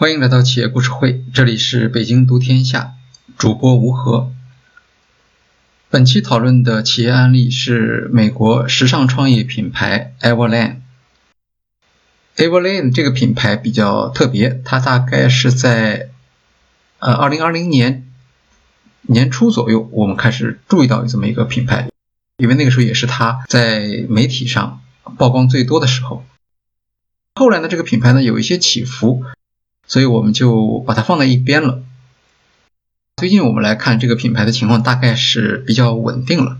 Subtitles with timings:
[0.00, 2.92] 欢迎来到企业故事会，这里是北京读天下，
[3.36, 4.30] 主播吴和。
[5.90, 10.76] 本期讨论的企业案例是美国时尚创业品牌 Everlane。
[12.36, 16.10] Everlane 这个品牌比较特别，它大概是在
[17.00, 18.08] 呃二零二零年
[19.02, 21.88] 年初左右，我们开始注意到这么一个品牌，
[22.36, 24.80] 因为那个时候也是它在媒体上
[25.16, 26.24] 曝光最多的时候。
[27.34, 29.24] 后来呢，这个品牌呢有一些起伏。
[29.88, 31.82] 所以我们就把它放在一边了。
[33.16, 36.58] 最近我们来看这个品牌的情况，大概是比较稳定了，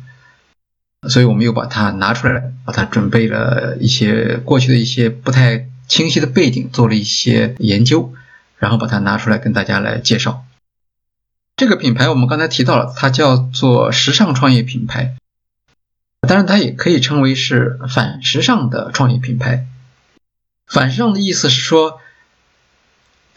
[1.08, 8.12] 所以我们又把它拿出来，把它准备了一些过去的一些不太清晰的背景，做了一些研究，
[8.56, 10.44] 然后把它拿出来跟大家来介绍。
[11.54, 15.16] 这个品牌我们刚才提到了，它叫做时尚创业品牌，
[16.22, 19.66] 当然它也可以称为是反时尚的创业品牌。
[20.66, 22.00] 反时尚的意思是说。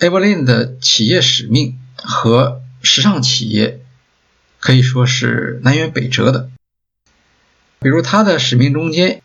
[0.02, 3.86] Everlane 的企业使命和时尚企业
[4.60, 6.50] 可以说是南辕北辙的。
[7.80, 9.22] 比如，它的使命中间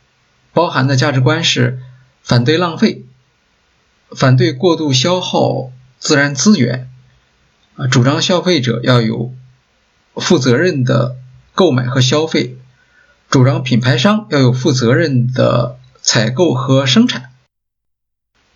[0.52, 1.80] 包含的价值观是
[2.22, 3.06] 反对浪费、
[4.10, 6.90] 反对过度消耗自然资源，
[7.77, 9.34] 啊，主张消费者要有
[10.14, 11.16] 负责任的
[11.55, 12.58] 购买和消费，
[13.30, 17.33] 主张品牌商要有负责任的采购和生产。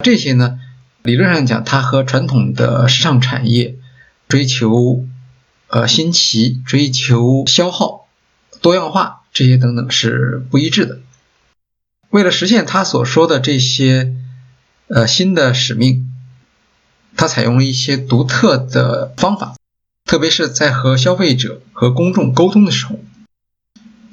[0.01, 0.61] 这些呢？
[1.03, 3.79] 理论上讲，它和传统的时尚产业
[4.29, 5.07] 追求
[5.69, 8.07] 呃新奇、追求消耗、
[8.61, 11.01] 多样化这些等等是不一致的。
[12.11, 14.15] 为了实现他所说的这些
[14.89, 16.13] 呃新的使命，
[17.17, 19.57] 他采用了一些独特的方法，
[20.05, 22.99] 特别是在和消费者和公众沟通的时候，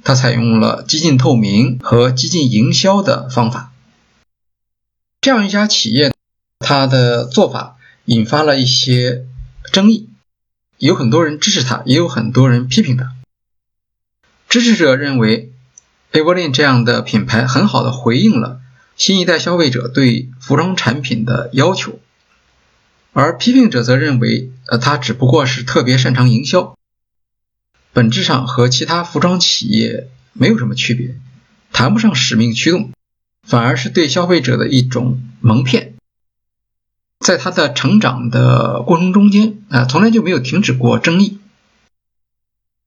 [0.06, 3.74] 他采用了激进透明和激进营销的方法。
[5.20, 6.14] 这样一家企业。
[6.60, 9.26] 他的做法引发了一些
[9.72, 10.10] 争议，
[10.78, 13.14] 有很多人支持他，也有很多人批评他。
[14.50, 15.52] 支持者认为
[16.12, 18.62] a v e r l a n 这样的品牌很好的回应了
[18.96, 22.00] 新一代消费者对服装产品的要求，
[23.14, 26.76] 而批评者则认为，呃，他只不过是特别擅长营销，
[27.94, 31.16] 本质上和其他服装企业没有什么区别，
[31.72, 32.92] 谈不上使命驱动，
[33.46, 35.97] 反而是对消费者的一种蒙骗。
[37.28, 41.40] 在他的成长的过程中间啊，从来就没有停止过争议，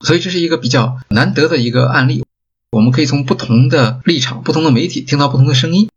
[0.00, 2.24] 所以这是一个比较难得的一个案例。
[2.70, 5.90] 我们可以从不同的立场、不同的媒体听到不同的声音。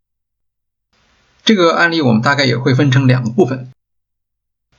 [1.42, 3.70] 这个案例我们大概也会分成两个部分。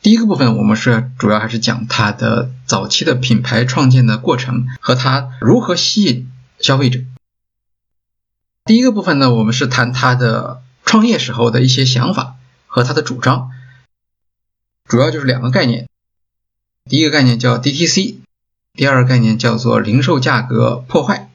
[0.04, 7.00] 第一个部分，我们是主要还是讲他的早期的品牌创建的过程和他如何吸引消费者。
[8.64, 12.36] 第一个部分呢，我们是谈他的创业时候的一些想法。
[12.68, 13.52] 和他的主张，
[14.88, 15.88] 主要就是两个概念。
[16.88, 18.18] 第一个概念叫 DTC，
[18.74, 21.32] 第二个概念叫做零售价格破坏。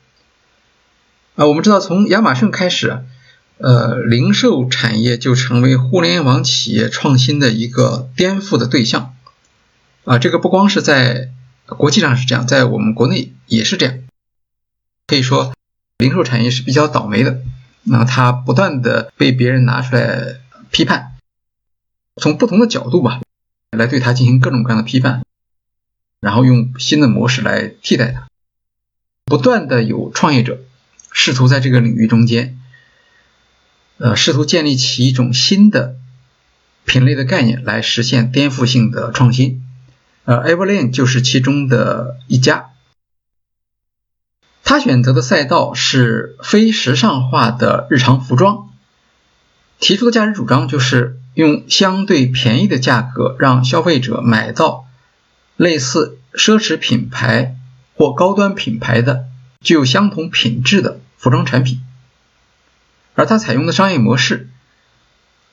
[1.34, 3.04] 啊，我们知道从亚马逊开始，
[3.58, 9.16] 呃，零售产业就成为互联网企业创新的一个颠覆的对象。
[10.04, 11.30] 啊，这个不光是在
[11.66, 13.98] 国际上是这样，在我们国内也是这样。
[15.08, 15.52] 可以说，
[15.98, 17.42] 零售产业是比较倒霉的。
[17.82, 20.40] 那它不断的被别人拿出来
[20.70, 21.16] 批判。
[22.20, 23.20] 从不同的角度吧，
[23.76, 25.25] 来对它进行各种各样的批判，
[26.20, 28.26] 然后用新的模式来替代它。
[29.26, 30.58] 不断的有创业者
[31.12, 32.59] 试图在这个领域中间，
[33.98, 35.94] 呃，试图建立起一种新的
[36.84, 39.64] 品类的概念来实现颠覆性的创新。
[40.25, 42.70] 呃，Everlane 就是其中的一家。
[44.64, 48.69] 他选择的赛道是非时尚化的日常服装，
[49.78, 51.19] 提出的价值主张就是。
[51.34, 54.86] 用相对便宜的价格让消费者买到
[55.56, 57.56] 类似奢侈品牌
[57.94, 59.26] 或高端品牌的
[59.60, 61.80] 具有相同品质的服装产品，
[63.15, 64.48] 而他采用的商业模式，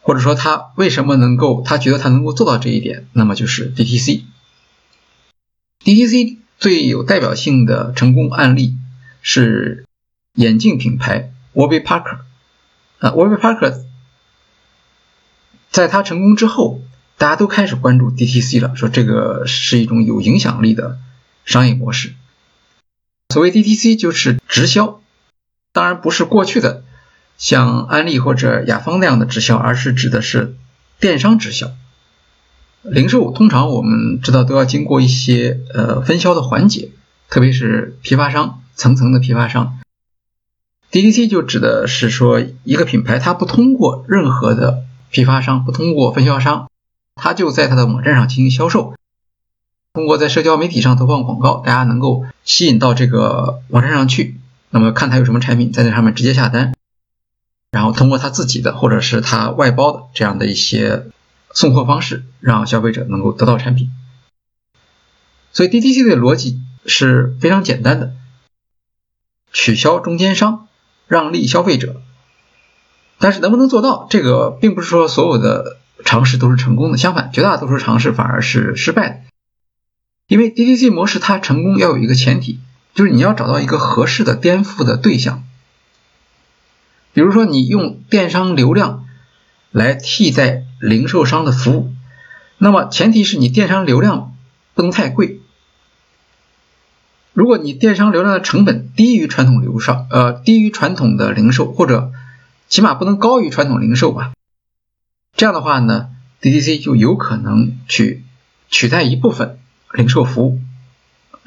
[0.01, 4.23] 或者说他为什么能够，他觉得他能够做到这一点，那么就是 DTC。
[5.83, 8.77] DTC 最有代表性的成功案例
[9.21, 9.85] 是
[10.33, 12.19] 眼镜品牌 Warby Parker，
[12.99, 13.83] 啊，Warby Parker。
[15.71, 16.81] 在它成功之后，
[17.17, 20.97] 大家都开始关注 DTC 了，说这个是一种有影响力的
[21.45, 22.13] 商业模式。
[23.29, 25.01] 所谓 DTC 就是直销，
[25.73, 26.83] 当然不是过去的
[27.37, 30.55] 像安利或者雅芳那样的直销，而是指的是
[30.99, 31.71] 电商直销。
[32.83, 36.91] 零售通常我们知道都要经过一些呃分销的环节，
[37.29, 39.79] 特别是批发商层层的批发商。
[40.89, 46.69] DTC 就指的是说一个品牌它不通过任何的批发商不通过分销商，
[47.15, 48.95] 他就在他的网站上进行销售，
[49.93, 54.39] 通过在社交媒体上投放广告，大家能够吸引到这个网站上去，
[54.69, 56.73] 那么看他有什么产品，在那上面直接下单，
[57.71, 61.07] 然后通过他自己的或者是他外包的这样的一些
[61.51, 63.91] 送货方式，让消费者能够得到产品。
[65.51, 68.13] 所以 DTC 的逻辑是非常简单的，
[69.51, 70.67] 取消中间商，
[71.07, 72.01] 让利消费者。
[73.19, 79.17] 但是能不能做到，这个并不是说所有的尝试都是成功的，相反，绝大多数尝试反而是失败的。
[80.27, 82.59] 因为 DTC 模式它成功要有一个前提，
[82.93, 85.43] 就是你要找到一个合适的颠覆的对象。
[87.13, 89.05] 比如说，你用电商流量
[89.71, 91.93] 来替代零售商的服务，
[92.59, 94.35] 那么前提是你电商流量
[94.75, 95.39] 不能太贵。
[97.33, 102.11] 如果你电商流量的成本低于传统流商，呃，低于传统的零售，或者
[102.69, 104.33] 起码不能高于传统零售吧，
[105.35, 106.09] 这样的话呢
[106.41, 108.23] ，DTC 就有可能去
[108.69, 109.59] 取代一部分
[109.93, 110.59] 零售服务。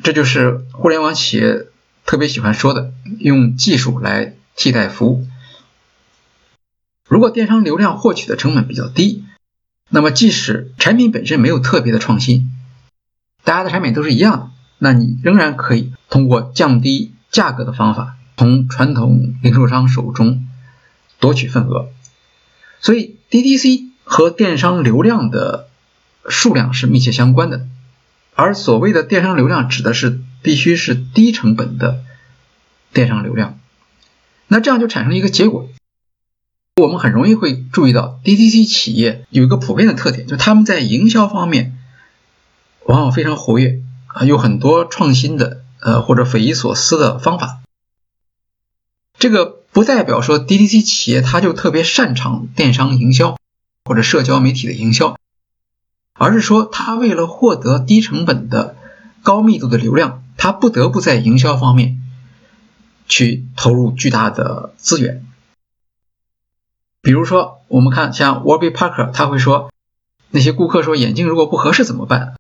[0.03, 1.67] 这就是互联网企业
[2.07, 5.27] 特别喜欢说的，用技术来替代服务。
[7.07, 9.25] 如果电商流量获取的成本比较低，
[9.91, 12.51] 那么即使产品本身没有特别的创新，
[13.45, 14.51] 大家的产品都是一样的。
[14.79, 20.47] 那你仍然可以通过降低价格的方法，从传统零售商手中
[21.21, 21.91] 夺取份额。
[22.81, 25.69] 所以 DTC 和电商流量的
[26.29, 27.67] 数量是密切相关的，
[28.35, 32.03] 而所谓的电商流量指的是必须是低成本的
[32.93, 33.59] 电商流量。
[34.49, 35.69] 那这样就产生了一个结果，
[36.77, 41.79] 我们很容易会注意到 DTC 企业有一个普遍的特点，就他们在营销方面
[42.87, 43.83] 往往非常活跃。
[44.13, 47.61] 啊，有很多创新的，呃，或者匪夷所思的方法。
[49.17, 53.37] 这个不代表说 DTC 企业它就特别擅长电商营销
[53.85, 55.17] 或者社交媒体的营销，
[56.15, 58.77] 而是说它为了获得低成本的
[59.23, 62.01] 高密度的流量，它不得不在营销方面
[63.09, 65.25] 去投入巨大的资源。
[67.03, 69.73] 比如说，我们看像 Warby Parker，他会说，
[70.31, 72.35] 那些顾客说眼镜如果不合适怎么办？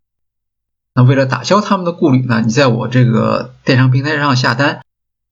[0.94, 4.82] 那为了打消他们的顾虑，那你在我这个电商平台上下单，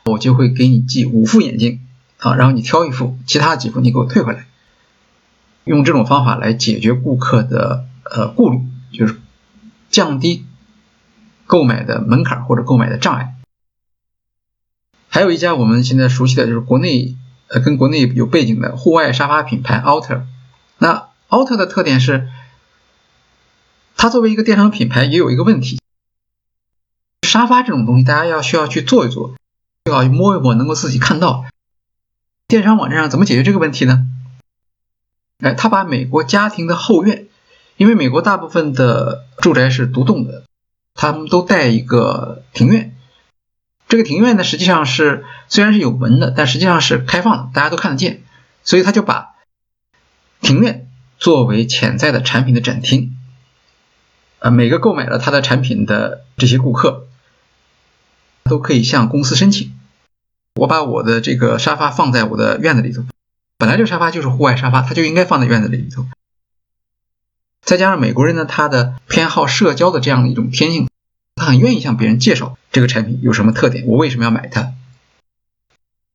[0.05, 1.81] 我就会给你寄五副眼镜，
[2.19, 4.47] 啊，然后你挑一副，其他几副你给我退回来。
[5.65, 8.61] 用这种方法来解决顾客的呃顾虑，
[8.93, 9.21] 就是
[9.91, 10.47] 降低
[11.47, 13.35] 购买的门槛或者购买的障碍。
[15.09, 17.17] 还有一家我们现在熟悉的就是国内
[17.49, 20.23] 呃跟国内有背景的户外沙发品牌 Alter，
[20.79, 22.29] 那 Alter 的特点是。
[24.01, 25.81] 它作为一个电商品牌，也有一个问题：
[27.27, 29.35] 沙发这种东西，大家要需要去坐一坐，
[29.87, 31.47] 最好摸一摸，能够自己看到。
[32.49, 34.07] 电商网站上怎么解决这个问题呢？
[35.41, 37.27] 哎，他把美国家庭的后院，
[37.77, 40.45] 因为美国大部分的住宅是独栋的，
[40.95, 42.97] 他们都带一个庭院。
[43.87, 48.23] 这个庭院呢，实际上是虽然是有门的，但实际上是开放的，大家都看得见。
[48.65, 49.35] 所以他就把
[50.41, 53.15] 庭院作为潜在的产品的展厅。
[54.39, 57.07] 呃，每个购买了他的产品的这些顾客，
[58.45, 59.78] 都可以向公司申请。
[60.59, 63.05] 我把我的这个沙发放在我的院子里头，
[63.57, 66.05] 本来这个沙发就是户外沙发，它就应该放在院子里头。
[67.63, 70.89] 再加上美国人呢，他的偏好社交的这样的一种天性，
[71.37, 74.73] 他很愿意向别人介绍这个产品有什么特点，我为什么要买它。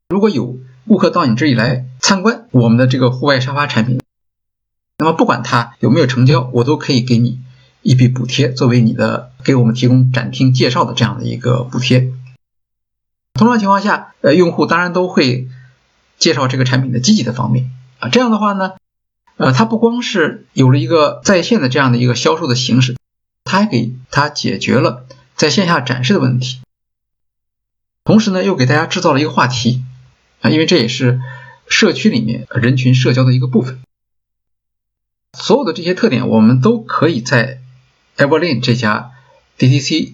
[0.10, 0.58] 如果有
[0.88, 4.02] 顾客到你这里来参观我们的这个户外沙发产品，
[4.98, 7.40] 那么不管他有没有成交，我都可以给你。
[7.82, 12.13] 一笔补贴作为你的给我们提供展厅介绍的这样的一个补贴。
[13.44, 15.50] 通常情况下，呃，用户当然都会
[16.18, 18.08] 介绍这个产品的积极的方面啊。
[18.08, 18.72] 这样的话呢，
[19.36, 22.96] 呃，它不光是有了一个在线的这样的一个销售的形式，
[23.44, 26.62] 它还给它解决了在线下展示的问题。
[28.06, 29.84] 同时呢，又给大家制造了一个话题
[30.40, 31.20] 啊，因为这也是
[31.68, 33.82] 社区里面人群社交的一个部分。
[35.38, 37.60] 所有的这些特点，我们都可以在。
[38.16, 39.12] Everlane 这家
[39.58, 40.14] DTC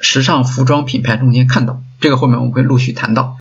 [0.00, 3.38] 时尚服装品牌中间看到，这个后面我们会陆续谈到。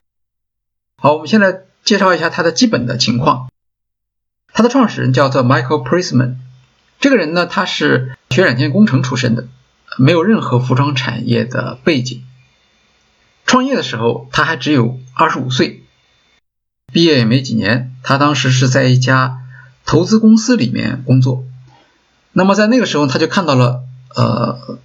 [0.96, 3.50] 好，我们先来介绍一下它的基本的情况。
[4.54, 6.36] 它的创始人叫做 Michael Prisman，
[7.00, 9.48] 这个人呢，他是学软件工程出身的，
[9.98, 12.24] 没有任何服装产业的背景。
[13.48, 15.84] 创业的时候他还只有二十五岁，
[16.94, 19.40] 毕业也没几年，他当时是在一家
[19.86, 21.44] 投资公司里面工作。
[22.32, 23.84] 那么在那个时候，他就看到了
[24.16, 24.78] 呃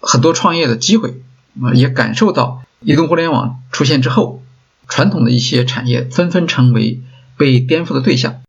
[0.00, 1.22] 很多创业的机会，
[1.62, 4.42] 啊，也感受到移动互联网出现之后，
[4.88, 7.02] 传统的一些产业纷纷成为
[7.36, 8.42] 被颠覆的对象，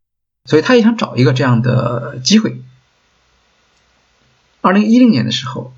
[0.46, 2.62] 所以他也想找一个这样的机会。
[4.62, 5.74] 二零一零年的时候，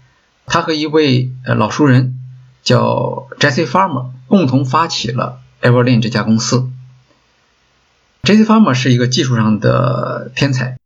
[0.46, 2.20] 他和一位呃老熟人
[2.64, 6.70] 叫 Jesse Farmer 共同发起了 Everlane 这家公司。
[8.24, 10.78] Jesse Farmer 是一个技术上的天才，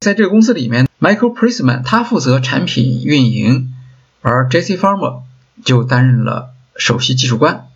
[0.00, 3.74] 在这个公司里面，Michael Prisman 他负责产品运营，
[4.20, 5.22] 而 Jesse Farmer
[5.64, 7.68] 就担任了首席技术官。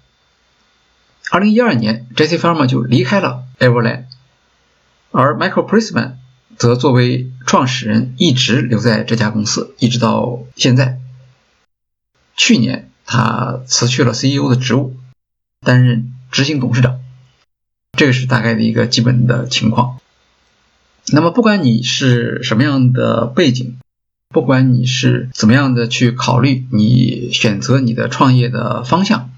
[1.31, 4.05] 二零一二年，Jesse Farmer 就离开了 Everlane，
[5.11, 6.15] 而 Michael Prisman
[6.57, 10.99] 则作为创始人一直留在这家公司，一直到现在。
[12.37, 14.97] 去年他辞去了 CEO 的职务，
[15.61, 17.01] 担任执行董事长。
[17.97, 19.99] 这个是大概的一个基本的情况。
[21.11, 23.79] 那么，不管你是什么样的背景，
[24.29, 29.31] 不管你是怎么样的去考虑你选择你的创业的方向，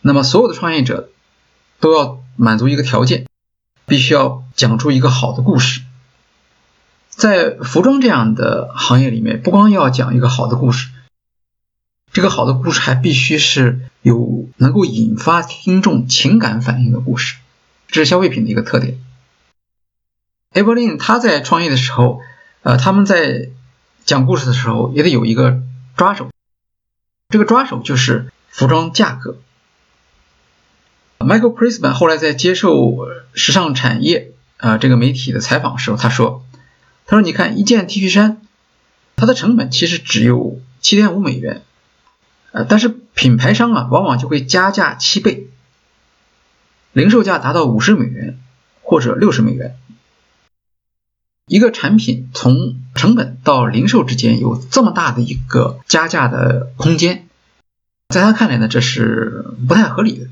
[0.00, 1.10] 那么所有的创业者。
[1.80, 3.26] 都要满足一个条件，
[3.86, 5.82] 必须要讲出一个好的故事。
[7.08, 10.88] 在服装这样的行业里面，不光要讲一个好的故事，
[12.12, 17.36] 这个好的故事还必须是有能够引发听众情感反应的故事，
[17.86, 18.98] 这是消费品的一个特点。
[20.54, 22.20] a b e r l i n 他在创业的时候，
[22.62, 23.50] 呃，他们在
[24.08, 25.60] 讲故事的时候也得有一个
[25.94, 26.30] 抓手，
[27.28, 29.36] 这个抓手就是服装价格。
[31.18, 36.42] Michael Prisman 后来在接受时尚产业啊这个媒体的采访时候，他说
[37.04, 38.40] ：“他说你看一件 T 恤衫，
[39.14, 41.60] 它的成本其实只有七点五美元，
[42.52, 45.50] 呃，但是品牌商啊往往就会加价七倍，
[46.94, 48.40] 零售价达到五十美元
[48.80, 49.76] 或者六十美元。
[51.48, 57.26] 一个产品从成本到零售之间有这么大的一个加价的空间，
[58.08, 60.26] 在他看来呢，这是不太合理的。”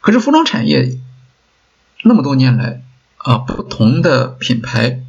[0.00, 0.98] 可是服装产业
[2.02, 2.82] 那么多年来
[3.18, 5.00] 啊，不同的品牌，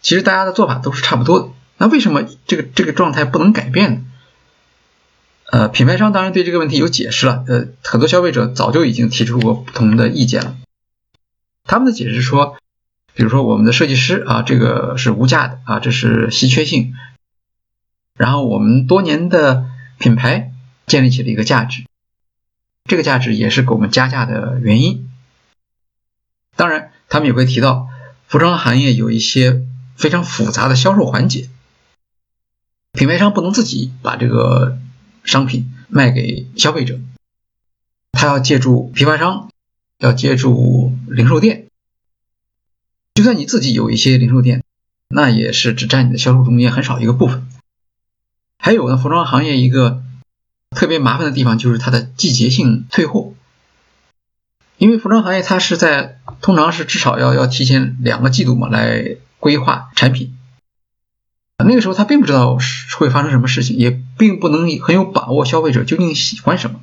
[0.00, 1.48] 其实大家的做法都是差不多的。
[1.76, 4.00] 那为什么这个这个状态不能改变呢？
[5.50, 7.44] 呃，品牌商当然对这个问题有解释了。
[7.46, 10.56] 呃，很多消费者早就已经提出过不同的意见了。
[11.64, 12.56] 他们的解释说，
[13.18, 16.94] 比如说我们的设计师啊，这个是无价的啊，这是稀缺性。
[18.14, 19.66] 然后我们多年的
[19.98, 20.52] 品牌
[20.86, 21.82] 建立起了一个价值。
[22.84, 25.10] 这个价值也是给我们加价的原因。
[26.54, 27.88] 当然，他们也会提到，
[28.28, 29.64] 服装行业有一些
[29.96, 31.50] 非常复杂的销售环节，
[32.92, 34.78] 品牌商不能自己把这个
[35.24, 37.00] 商品卖给消费者，
[38.12, 39.50] 他要借助批发商，
[39.98, 41.64] 要借助零售店。
[43.18, 44.62] 就算你自己有一些零售店，
[45.08, 47.48] 那也是只占你的销售中间很少一个部分。
[48.58, 50.04] 还有呢，服装行业一个。
[50.70, 53.32] 特别麻烦的地方就是它的季节性退货，
[54.76, 60.36] 因为服装行业它是在通常是至少要要提前两个季度嘛来规划产品，
[61.56, 62.58] 那个时候他并不知道
[62.98, 66.80] 会发生什么事情，也并不能很有把握消费者究竟喜欢什么。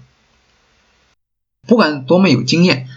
[1.67, 2.89] 不管多么有经验，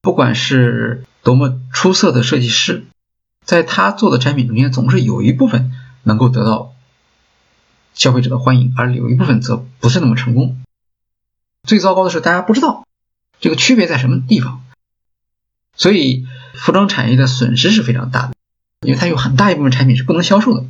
[0.00, 2.86] 不管是多么出色的设计师，
[3.44, 5.72] 在他做的产品中间总是有一部分
[6.02, 6.74] 能够得到。
[7.94, 10.62] 消费者的欢迎，而有一部分则不是那么成功。
[11.64, 12.86] 最糟糕的是，大家不知道
[13.40, 14.62] 这个区别在什么地方，
[15.74, 18.34] 所以服装产业的损失是非常大的，
[18.86, 20.64] 因为它有很大一部分产品是不能销售的，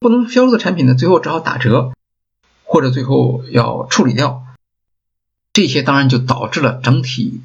[0.00, 1.92] 不能销售的产品呢，最后只好打折，
[2.64, 4.44] 或者最后要处理掉。
[5.52, 7.40] 这些当然就导致了整体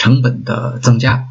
[0.00, 1.28] 成本的增加。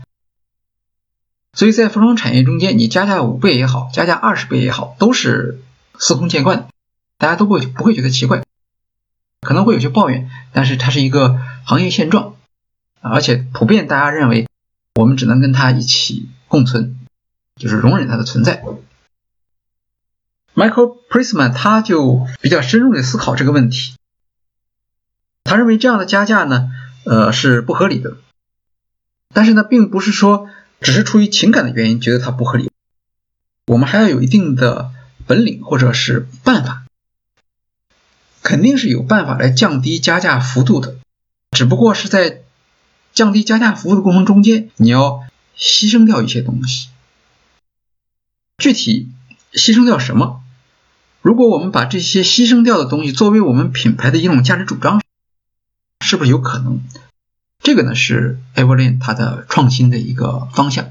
[1.54, 5.64] 所以在服装产业中间，你加价五倍也好，加价二十倍也好，都是。
[6.02, 6.70] 司空见惯，
[7.18, 8.46] 大家都不会不会觉得奇怪，
[9.42, 12.36] 可能会有些抱怨，但是它是一个行业现状，
[13.02, 14.48] 而且普遍大家认为
[14.96, 16.96] 我们只能跟它一起共存，
[17.58, 18.64] 就是容忍它的存在。
[20.56, 23.96] Michael Prisman 他就比较深入的思考这个问题，
[25.44, 26.72] 他认为这样的加价呢，
[27.04, 28.16] 呃是不合理的，
[29.34, 30.50] 但是呢，并不是说
[30.82, 32.70] 只是出于情感的原因觉得它不合理，
[33.68, 34.92] 我们还要有一定的。
[35.28, 36.86] 本领或者是办法，
[38.42, 40.98] 肯定是有办法来降低加价幅度的，
[41.52, 42.42] 只不过是在
[43.14, 45.24] 降低加价幅度的过程中间，你要
[45.56, 46.90] 牺牲掉一些东西。
[48.58, 49.12] 具体
[49.54, 50.42] 牺牲掉什么？
[51.22, 55.00] 如果我们把这些牺牲掉的东西作为我们品牌的一种价值主张，
[56.02, 56.82] 是不是有可能？
[57.70, 60.90] 这个呢是 Everlane 它的创新的一个方向。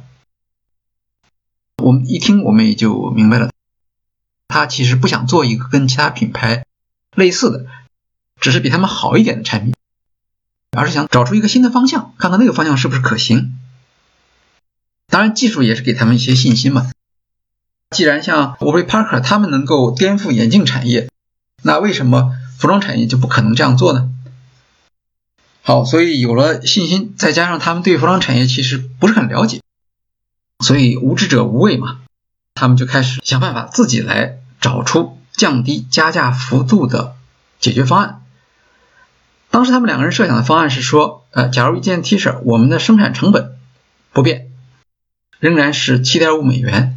[1.83, 3.51] 我们一听，我们也就明白了。
[4.47, 6.65] 他其实不想做一个跟其他品牌
[7.17, 7.67] 类似的，
[8.41, 9.75] 只是比他们好一点的产品，
[10.71, 13.59] 而是想找出一个新的方向，看看那个方向是不是可行。
[15.09, 16.93] 当然，技术也是给他们一些信心嘛。
[17.91, 21.11] 既然像 Warby Parker 他们能够颠覆眼镜产业，
[21.61, 24.11] 那为什么服装产业就不可能这样做呢？
[25.69, 29.61] 好，所以有了信心，再加上他们对服装产业其实不是很了解，
[30.61, 31.99] 所以无知者无畏嘛，
[32.55, 37.17] 他们就开始想办法自己来找出降低加价幅度的
[37.61, 38.23] 解决方案。
[39.51, 43.59] 当时他们两个人设想的方案是说，呃，假如一件 T 恤，我们的生产成本
[44.15, 44.51] 不变，
[45.39, 46.97] 仍然是七点五美元。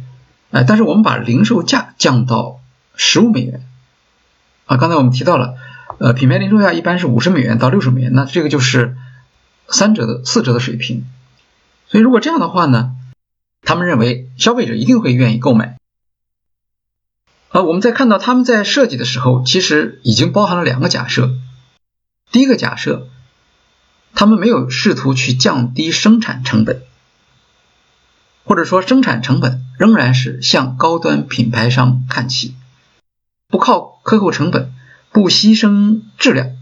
[0.50, 2.60] 哎，但是我们把零售价降到
[2.96, 3.66] 十五美元
[4.64, 4.78] 啊！
[4.78, 5.56] 刚才我们提到了，
[5.98, 8.96] 呃，品牌零售价一般是五十美元到六十美元，那这个就是
[9.68, 11.04] 三折的四折的水平。
[11.88, 12.96] 所以如果这样的话呢，
[13.62, 15.76] 他们认为消费者一定会愿意购买。
[17.50, 21.30] 呃，我们在看到他们在设计的时候，其实已经包含了两个假设。
[22.30, 23.08] 第一个假设，
[24.14, 26.82] 他们没有试图去降低生产成本。
[28.44, 32.56] 或者说，生产成本仍然是向高端品牌商看齐，
[33.46, 34.72] 不靠克扣成本，
[35.12, 36.56] 不牺牲质量。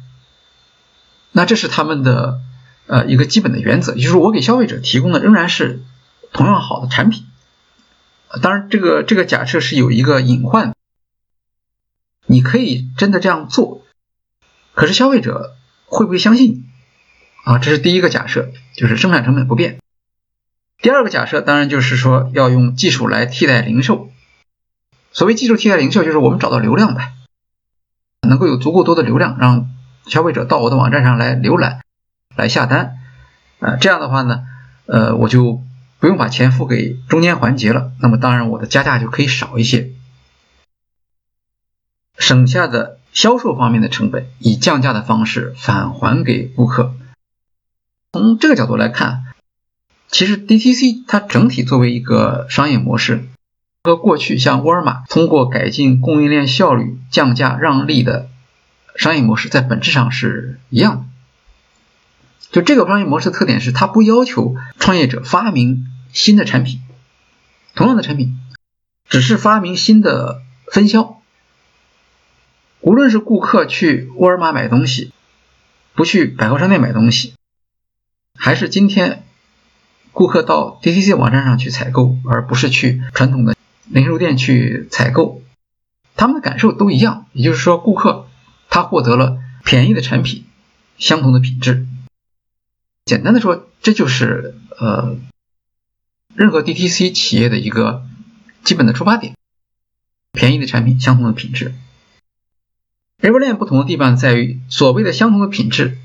[1.33, 2.41] 那这是他们的
[2.87, 5.83] 呃一个基本的原则，也就是我给消费者提供的仍然是
[6.33, 7.25] 同样好的产品。
[8.43, 10.75] 当然，这个这个假设是有一个隐患，
[12.27, 13.85] 你可以真的这样做，
[14.75, 16.65] 可是消费者会不会相信你？
[17.45, 19.81] 啊，这是第一个假设，就是生产成本不变。
[20.81, 24.11] 第二个假设当然就是说要用技术来替代零售。
[25.13, 27.13] 所谓技术替代零售，就是我们找到流量呗，
[28.29, 29.69] 能够有足够多的流量，让
[30.07, 31.81] 消费者到我的网站上来浏览、
[32.37, 32.99] 来下单。
[33.59, 34.45] 呃，这样的话呢，
[34.87, 35.63] 呃，我就
[35.99, 37.93] 不用把钱付给中间环节了。
[38.01, 39.91] 那么当然我的加价就可以少一些，
[42.17, 46.95] 省下的销售方面的成本，以降价的方式返还给顾客。
[48.13, 49.25] 从这个角度来看。
[50.13, 53.29] 其实 DTC 它整体作为一个商业模式，
[53.83, 58.29] 和过去像沃尔玛通过改进供应链效率、降价让利的
[58.95, 61.05] 商业模式，在本质上是一样的。
[62.51, 66.83] 就这个商业模式特点是，它不要求创业者发明新的产品，
[67.75, 68.39] 同样的产品，
[69.09, 71.23] 只是发明新的分销。
[72.81, 75.13] 无论是顾客去沃尔玛买东西，
[75.95, 77.33] 不去百货商店买东西，
[78.39, 79.25] 还是今天。
[80.13, 83.55] 顾客到 DTC 网站上去采购，而不是去传统的
[83.91, 85.43] 零售店去采购，
[86.17, 87.27] 他们的感受都一样。
[87.33, 88.29] 也就是说，顾客
[88.69, 90.45] 他获得了便宜的产品，
[90.97, 91.87] 相同的品质。
[93.05, 95.17] 简单的说，这就是呃
[96.35, 98.07] 任何 DTC 企业的一个
[98.65, 99.35] 基本的出发点：
[100.33, 101.75] 便宜的产品，相同的品质。
[103.21, 105.99] Everlane 不同的地方在于，所谓的相同的品质，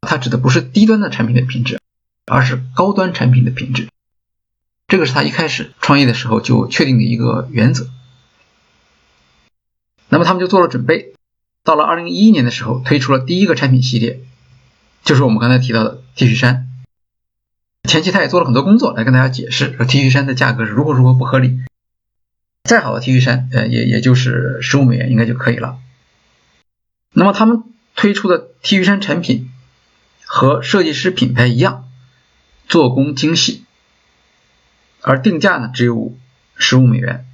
[0.00, 1.80] 它指的不是低端的产品的品质。
[2.28, 3.86] 而是高端产品的品质，
[4.88, 7.88] 这个是他一开始创业的时候就确定的一个原则。
[10.08, 11.14] 那么他们就做了准备，
[11.64, 14.20] 到了二零一一年的时候推出了第一个产品系列，
[15.02, 16.68] 就是我们刚才提到的 T 恤衫。
[17.88, 21.58] 前期他也做了很多工作来跟大家解释，说 T 恤衫的价格是如何如何不合理，
[22.62, 25.78] 再好的 T 恤衫，呃，也也就是十五美元应该就可以了。
[27.12, 27.64] 那么他们
[27.96, 29.50] 推出的 T 恤衫产品
[30.24, 31.82] 和设计师品牌一样。
[32.68, 33.64] 做工精细，
[35.06, 36.12] 而定价呢只有
[36.56, 37.24] 十五美元。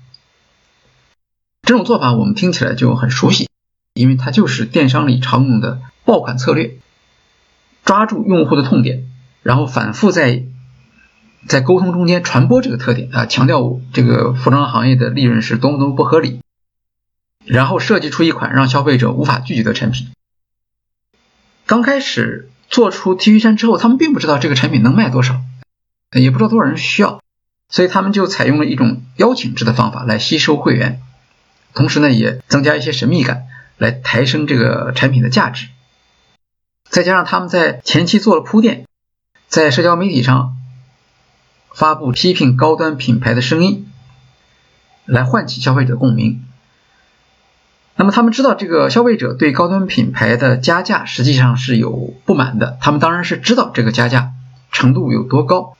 [1.62, 3.48] 这种做法我们听起来就很熟悉，
[3.94, 6.76] 因为它就是电商里常用的爆款策略，
[7.82, 9.04] 抓住用户的痛点，
[9.42, 10.44] 然后反复在
[11.48, 16.42] 在沟通中间传播这个特点啊，强调这个服装行业的利润是多么多么不合理，
[17.46, 20.08] 然后设计出一款让消费者无法拒绝的产品。
[21.66, 22.50] 刚开始。
[22.68, 25.42] 做出 T 恤衫之后，他们并不知道这个产品能卖多少，
[26.12, 27.21] 也不知道多少人需要，
[27.72, 31.00] 所以他们就采用了一种邀请制的方法来吸收会员，
[31.72, 33.46] 同时呢也增加一些神秘感，
[33.78, 35.68] 来抬升这个产品的价值。
[36.90, 38.86] 再加上他们在前期做了铺垫，
[39.48, 40.54] 在社交媒体上
[41.72, 43.90] 发布批评高端品牌的声音，
[45.06, 46.44] 来唤起消费者共鸣。
[47.96, 54.32] 那么他们知道这个消费者对高端品牌的加价实际上是有不满的，他们当然是知道这个加价
[54.70, 55.76] 程度有多高，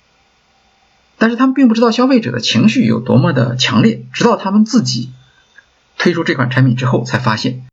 [1.23, 5.13] 但是他们并不知道消费者的情绪有多么的强烈，直到他们自己
[5.97, 7.65] 推出这款产品之后才发现，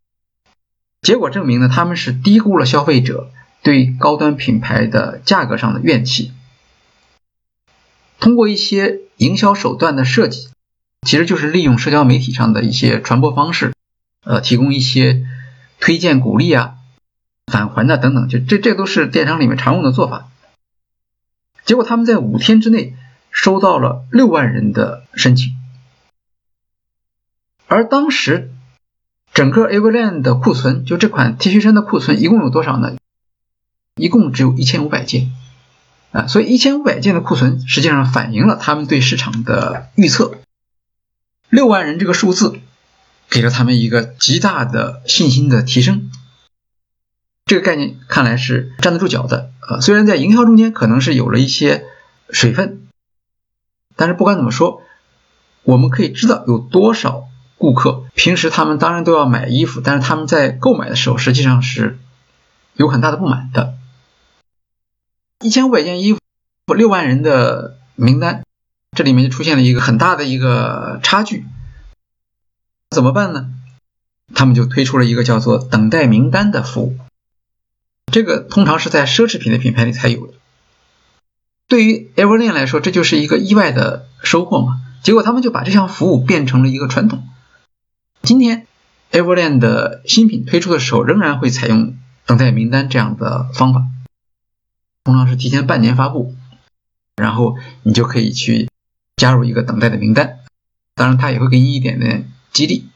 [1.02, 3.32] 结果证明呢，他们是低估了消费者
[3.64, 6.32] 对高端品牌的价格上的怨气，
[8.20, 10.50] 通过一些营销手段的设计，
[11.02, 13.74] 其实就是利用社交媒体上的一些传播方式。
[14.24, 15.26] 呃，提供一些
[15.80, 16.76] 推荐、鼓励啊、
[17.48, 20.30] 返还的等等，就这这都是电商里面常用的做法。
[21.66, 22.96] 结果他们在五天之内
[23.32, 25.54] 收到了六万人的申请，
[27.68, 28.52] 而当时
[29.34, 32.96] 整个 Everlane 的库存，就这款 T 恤衫的库存一共有多少呢？
[33.96, 35.32] 一共只有一千五百件
[36.12, 40.38] 啊，所以一千五百件的库存实际上反映了他们对市场的预测。
[41.50, 42.60] 六万人这个数字
[43.30, 46.12] 给了他们一个极大的信心的提升。
[47.46, 51.84] 这个概念看来是站得住脚的，呃，虽然在营销中间可能是有了一些
[52.30, 52.79] 水分，
[54.00, 54.82] 但是不管怎么说，
[55.64, 62.00] 我们可以知道有多少顾客平时他们当然都要买衣服，但是他们在购买的时候实际上是
[62.76, 63.76] 有很大的不满的。
[65.42, 66.20] 一千五百件衣服，
[66.74, 68.46] 六万人的名单，
[68.96, 71.46] 这里面就出现了一个很大的一个差距，
[72.90, 73.50] 怎么办呢？
[74.34, 76.98] 他们就推出了一个叫做等待名单的服务。
[78.14, 80.39] 这个通常是在奢侈品的品牌里才有的。
[81.70, 84.82] 对于 Everlane 来说，这就是一个意外的收获嘛。
[85.04, 87.24] 结果他们就把这项服务变成了一个传统。
[88.24, 88.66] 今天
[89.12, 93.86] Everlane 的新品推出的时候，仍然会采用等待名单这样的方法，
[95.04, 96.34] 通常是提前半年发布，
[97.16, 98.68] 然后你就可以去
[99.16, 100.40] 加入一个等待的名单。
[100.96, 102.90] 当然，他也会给你一点点激励。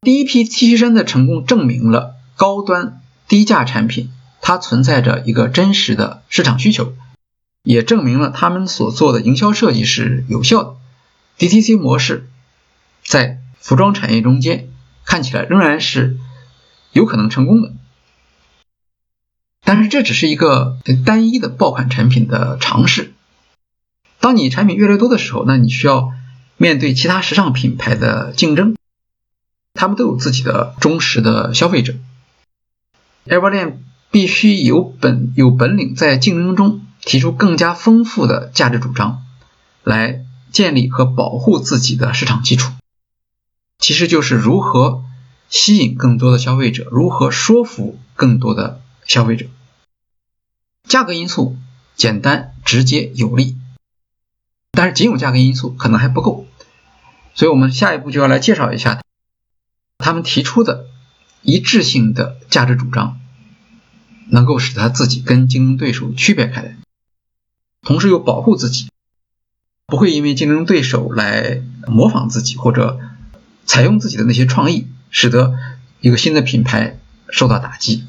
[0.00, 3.02] 第一批 T 恤衫的成功，证明了高端。
[3.28, 6.94] 低价产品，它存在着一个真实的市场需求，
[7.66, 10.76] 也证明了他们所做的营销设计是有效的。
[11.36, 12.30] DTC 模式
[13.04, 14.68] 在服装产业中间
[15.04, 16.16] 看起来仍然是
[16.92, 17.72] 有可能成功的，
[19.64, 23.12] 但是这只是一个单一的爆款产品的尝试。
[24.20, 26.12] 当你产品越来越多的时候，那你需要
[26.56, 28.76] 面对其他时尚品牌的竞争，
[29.74, 31.94] 他们都有自己的忠实的消费者。
[33.26, 33.78] Everlane
[34.12, 39.24] 必须有本有本领，在竞争中提出更加丰富的价值主张，
[39.84, 42.72] 来建立和保护自己的市场基础。
[43.78, 45.04] 其实就是如何
[45.48, 49.46] 吸引更多的消费者，如何说服更多的消费者。
[50.88, 51.56] 价格因素
[51.94, 53.56] 简单、直接、有力，
[54.72, 56.46] 但是仅有价格因素可能还不够，
[57.34, 59.00] 所以我们下一步就要来介绍一下
[59.98, 60.88] 他们提出的。
[61.42, 63.20] 一致性的价值主张，
[64.28, 66.76] 能够使他自己跟竞争对手区别开来，
[67.86, 68.90] 同时又保护自己，
[69.86, 73.00] 不会因为竞争对手来模仿自己或者
[73.64, 75.56] 采用自己的那些创意，使得
[76.00, 76.98] 一个新的品牌
[77.30, 78.04] 受到打击。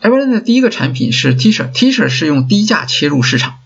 [0.00, 3.58] Everlane 的第一个产品是 T 恤，T 恤是用低价切入市场，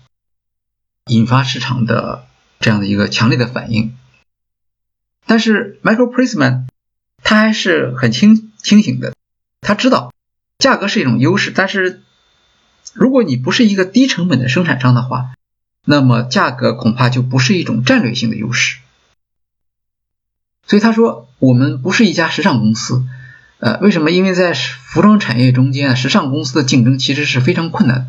[1.05, 2.25] 引发市场的
[2.59, 3.95] 这样的一个强烈的反应，
[5.27, 6.65] 但是 Michael Prisman。
[7.25, 9.13] 他还是很清清醒的，
[9.61, 10.13] 他知道
[10.59, 12.03] 价格是一种优势，但是
[12.91, 15.31] 如果你不是一个低成本的生产商的话，
[15.85, 18.79] 那么价格恐怕就不是一种战略性的优势。
[20.65, 23.03] 所以他说，我们不是一家时尚公司，
[23.59, 24.11] 呃，为什么？
[24.11, 28.07] 因为在服装产业中间，时尚公司的竞争其实是非常困难的，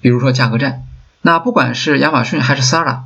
[0.00, 0.84] 比如说价格战。
[1.22, 3.02] 那不管是亚马逊还是 Zara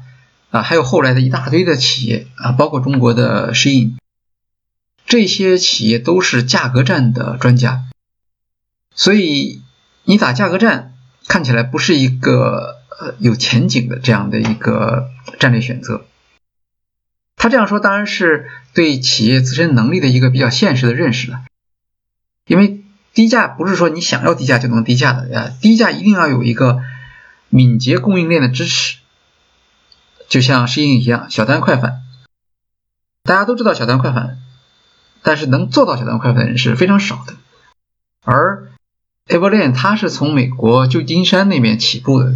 [0.51, 3.94] 啊，还有后来的一大堆的企业啊，包括中国的 Shein。
[5.07, 7.85] 这些企业都是价格战的专家，
[8.94, 9.62] 所以
[10.05, 10.91] 你打价格战
[11.28, 16.04] 看起来不是一个呃有前景的这样的一个战略选择。
[17.37, 21.42] 他这样说当然是对企业自身能力的一个比较现实的认识了，
[22.46, 22.82] 因为
[23.14, 26.82] 低价不是说你想要低价就能低价的呃，低价一定要有一个
[27.48, 28.98] 敏捷供应链的支持，
[30.28, 32.02] 就像适应一样，小单快返，
[33.24, 34.38] 大家都知道小单快返。
[35.24, 37.35] 但是能做到小单快返的人是非常少的，
[38.24, 38.71] 而
[39.32, 42.34] Everlane 它是从美国旧金山那边起步的，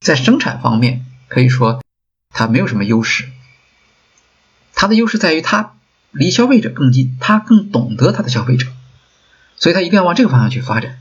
[0.00, 1.84] 在生产方面可以说
[2.30, 3.28] 它没有什么优势，
[4.74, 5.76] 它的优势在于它
[6.10, 8.66] 离消费者更近，它更懂得它的消费者，
[9.54, 10.98] 所以它一定要往这个方向去发展。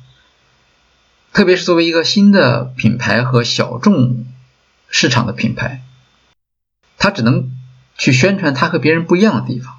[1.31, 4.27] 特别是作为一个新的品牌和小众
[4.89, 5.81] 市场的品牌，
[6.99, 7.51] 它只能
[7.97, 9.73] 去宣传它和别人不一样的地方。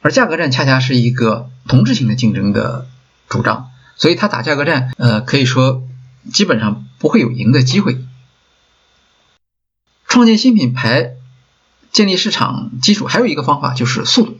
[0.00, 2.86] 而价格战恰恰是一个同质性的竞争的
[3.28, 5.86] 主张，所以他打价格战，呃，可以说
[6.32, 7.98] 基本上不会有赢的机会。
[10.06, 11.16] 创建新品牌、
[11.92, 14.38] 建立市场基础，还有一个方法就是速度，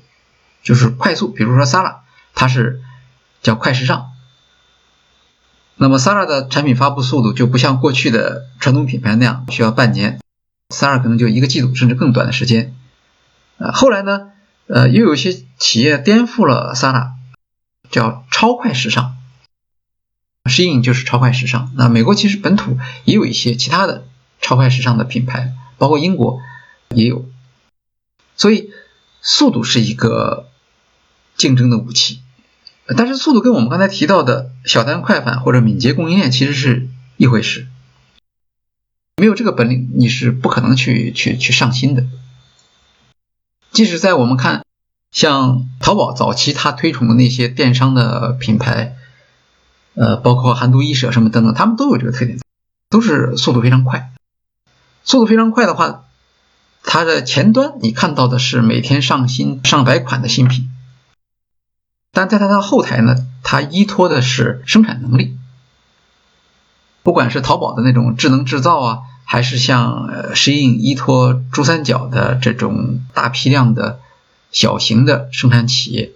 [0.63, 1.29] 就是快速。
[1.29, 1.97] 比如说 Sara，
[2.35, 2.81] 它是
[3.43, 4.13] 叫快时尚，
[5.77, 10.21] 那么 Sara 的产品发布速度就不像过去的传统品牌那样需要半年
[10.71, 12.75] ，Sara 可能就一个季度甚至更短的时间。
[13.59, 14.31] 呃，后来呢？
[14.71, 17.13] 呃，又有些企业颠覆了 Sara，
[17.91, 19.17] 叫超快时尚，
[20.49, 21.73] 适应就是超快时尚。
[21.77, 24.07] 那美国其实本土也有一些其他的
[24.41, 26.41] 超快时尚的品牌，包括英国
[26.95, 27.29] 也有。
[28.37, 28.71] 所以
[29.21, 30.49] 速度是一个
[31.37, 32.21] 竞争的武器。
[32.97, 37.67] 但是速度跟我们刚才提到的小单快反或者敏捷供应链其实是一回事。
[39.17, 42.07] 没有这个本领，你是不可能去去去上新的。
[43.73, 44.65] 即使在我们看，
[45.11, 48.97] 像淘宝早期它推崇的那些电商的品牌，
[49.99, 52.39] 呃，包括韩都衣舍什么等等，他们都有这个特点，
[52.89, 54.13] 都是速度非常快。
[55.03, 56.05] 速度非常快的话，
[56.85, 60.71] 它的前端你看到的是每天上新上百款的新品，
[62.13, 65.37] 但在它的后台呢，它依托的是生产能力。
[67.03, 73.99] 不管是淘宝的那种智能制造啊，还是像呃适应依托珠三角的这种大批量的
[74.53, 76.13] 小型的生产企业，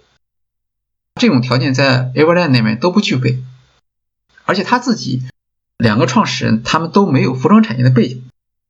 [1.19, 3.43] 这种条件在 Everland 那边都不具备。
[4.45, 5.23] 而且他自己
[5.77, 8.23] 两个创始人他们都没有服装产业的背景，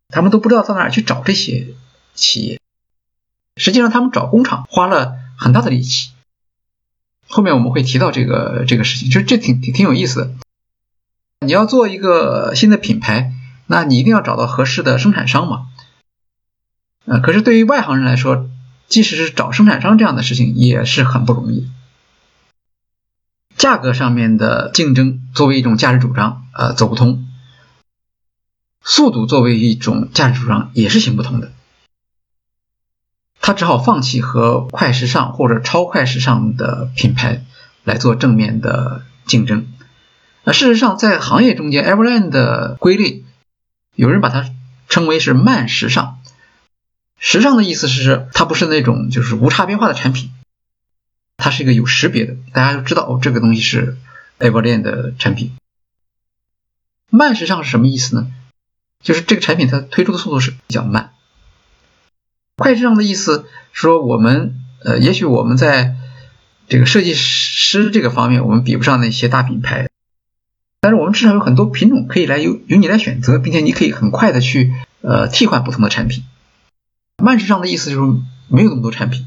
[0.10, 1.68] 他们都不知道到哪去找这些
[2.14, 2.60] 企业。
[3.58, 6.12] 实际上他们找工厂花了很大的力气。
[7.28, 10.32] 后面我们会提到这个这个事情，就这挺挺挺有意思的。
[11.40, 13.34] 你要做一个新的品牌，
[13.68, 15.68] 那你一定要找到合适的生产商嘛。
[17.06, 18.50] 呃，可是对于外行人来说，
[18.88, 21.68] 即使是找生产商这样的事情也是很不容易。
[23.58, 27.26] 价格上面的竞争作为一种价值主张，呃，走不通；
[28.84, 31.52] 速度作为一种价值主张也是行不通的。
[33.40, 37.44] 他只好放弃和快时尚或者超快时尚的品牌
[37.84, 39.68] 来做正面的竞争。
[40.46, 43.24] 那事实上，在行业中间，Everland 的归类，
[43.96, 44.50] 有人把它
[44.90, 46.20] 称为是慢时尚。
[47.18, 50.32] 时尚的意思是，它不是那种就是无差别化的产品，
[51.38, 53.98] 它是一个有识别的，大家都知道哦，这个东西是
[54.40, 55.52] Everland 的产品。
[57.10, 58.32] 慢时尚是什么意思呢？
[59.02, 61.12] 就是这个产品它推出的速度是比较慢。
[62.56, 65.96] 快时尚的意思说，我们呃，也许我们在
[66.70, 69.90] 这个设计师这个方面，我们比不上那些大品牌。
[70.80, 76.24] 但是我们至少有很多品种可以来由由你来选择，并且你可以很快的去呃替换不同的产品。
[77.18, 79.26] 慢时尚的意思就是没有那么多产品。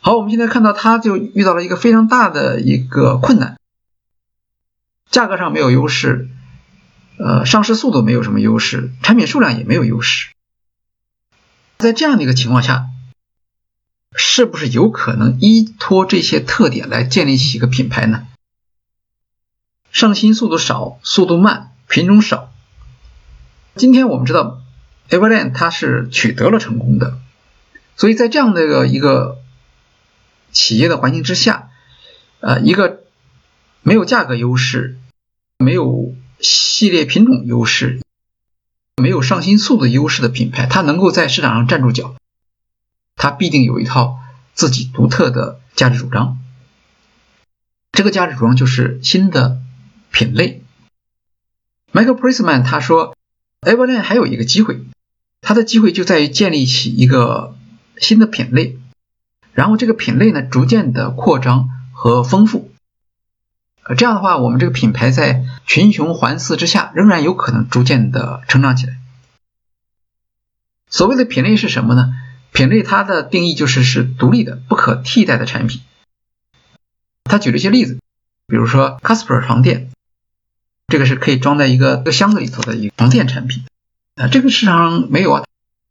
[0.00, 3.58] 好，我们现在看到它就遇到了一个非常大的一个困难，
[5.10, 6.28] 价格上没有优势，
[7.18, 10.30] 呃，上市速度没有什么优势，产品数量也没有优势。
[11.78, 12.86] 在这样的一个情况下，
[14.14, 18.26] 是不是有可能依托这些特点来建立起一个品牌呢？
[19.90, 22.52] 上新速度少，速度慢，品种少。
[23.74, 24.60] 今天我们知道
[25.08, 27.18] ，Everland 它是取得了成功的，
[27.96, 29.38] 所以在这样的一个
[30.52, 31.70] 企业的环境之下，
[32.40, 33.04] 呃，一个
[33.82, 34.98] 没有价格优势、
[35.58, 38.00] 没有系列品种优势、
[38.96, 42.14] 没有上新速度优势的品牌，它能够在市场上站住脚，
[43.16, 44.18] 它必定有一套
[44.54, 46.38] 自己独特的价值主张。
[47.92, 49.60] 这个价值主张就是新的。
[50.10, 50.62] 品类
[51.92, 53.14] Michael Prisman 他说
[53.60, 54.80] ，Everland 还有一个机会，
[55.42, 57.54] 它的机会就在于建立起一个
[57.98, 58.78] 新的品类，
[59.58, 62.70] 然后这个品类呢逐渐的扩张和丰富，
[63.82, 68.98] 呃这样的话，我们这个品牌在群雄环伺之下，仍然有可能逐渐的成长起来。
[70.88, 72.14] 所谓的品类是什么呢？
[72.52, 75.82] 品类它的定义就是是独立的、不可替代的产品。
[77.24, 77.98] 他举了一些例子，
[78.46, 79.90] 比如说 Casper 床垫。
[80.86, 83.64] 这个是可以装在一个个箱子里头的一个床垫产品
[84.14, 85.42] 啊，这个市场上没有啊。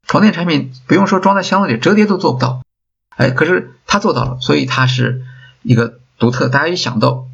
[0.08, 2.62] 床垫产品不用说装在箱子里，折叠都做不到。
[3.18, 5.26] 哎，可是它做到了，所以它是
[5.64, 6.50] 一个独特。
[6.50, 7.28] 大家一想到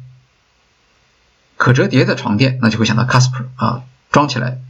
[1.56, 4.60] 可折叠的床垫，那就会想到 Casper 啊，装起来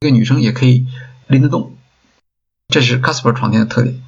[0.00, 0.86] 一个女生也可以
[1.28, 1.76] 拎得动。
[2.68, 4.02] 这是 Casper 床垫的特点。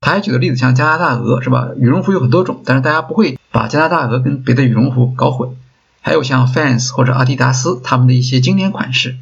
[0.00, 1.68] 他还举个例子，像加拿大鹅是吧？
[1.76, 5.56] 羽绒服有很多种，但是大家不会把加拿大鹅跟别的羽绒服搞混。
[6.00, 9.18] 还有像 Fans 或者阿迪达斯他们的一些经典款式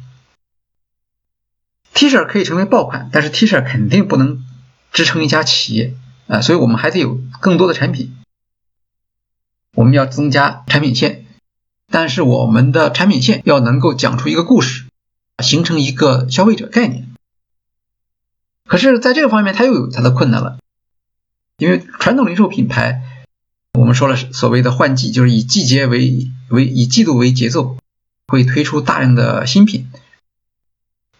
[1.93, 4.45] ，T 恤可以成为爆款，但是 T 恤肯定不能
[4.93, 5.93] 支撑一家企业
[6.29, 8.15] 啊，所以我们还得有更多的产品，
[9.73, 11.25] 我们要增加产品线，
[11.89, 14.85] 但是我们的产品线要能够讲出一个故事，
[15.43, 17.09] 形成一个消费者概念。
[18.67, 20.59] 可是，在这个方面，它又有它的困难了，
[21.57, 23.01] 因为传统零售品牌。
[23.73, 27.77] 我们说了，所谓的换季就是以季节为为以季度为节奏，
[28.27, 29.89] 会推出大量的新品。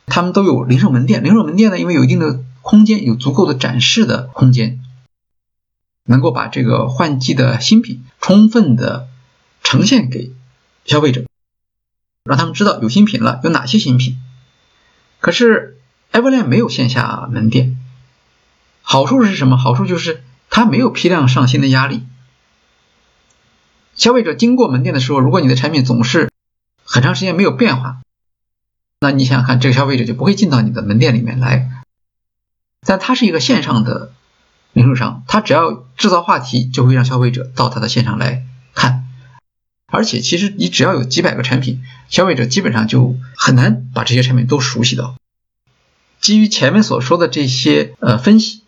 [0.08, 4.80] 他们都有零售门店，零售门店呢，因为有一定的空间，有足够的展示的空间，
[6.10, 9.08] 能够把这个换季的新品充分的
[9.62, 10.32] 呈现给
[10.84, 11.26] 消费者，
[12.24, 14.19] 让他们知道有新品了，有哪些新品。
[15.19, 15.78] 可是
[16.12, 17.78] Everland 没有线下门店。
[18.82, 19.56] 好处是什么？
[19.56, 22.02] 好处就是它没有批量上新的压力。
[23.93, 26.32] 消费者经过门店的时候，如果你的产品总是
[26.84, 28.02] 很长时间没有变化，
[29.00, 31.69] 那你想想看，这个消费者就不会进到你的门店里面来。
[32.82, 34.12] 但它是一个线上的
[34.73, 39.08] 零售商，他只要制造话题，就会让消费者到他的现场来看。
[39.91, 45.15] 而且，其实你只要有几百个产品，消费者基本上就很难把这些产品都熟悉到。
[46.21, 48.62] 基于前面所说的这些呃分析，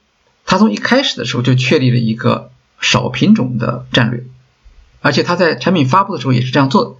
[0.45, 4.23] 他从一开始的时候就确立了一个少品种的战略，
[5.01, 6.95] 而且他在产品发布的时候也是这样做的。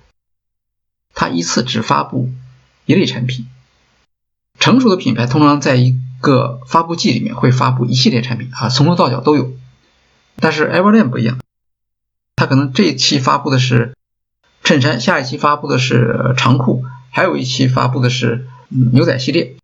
[1.15, 2.29] 他一次只发布
[2.85, 3.47] 一类产品。
[4.59, 9.51] 成熟的品牌通常在一个发布季里面会发布一系列产品啊，从头到脚都有。
[10.37, 11.39] 但是 Everlane 不一样，
[12.35, 13.93] 它可能这一期发布的是。
[14.63, 19.55] 衬衫，下一期发布的是长裤，还有一期发布的是牛仔系列。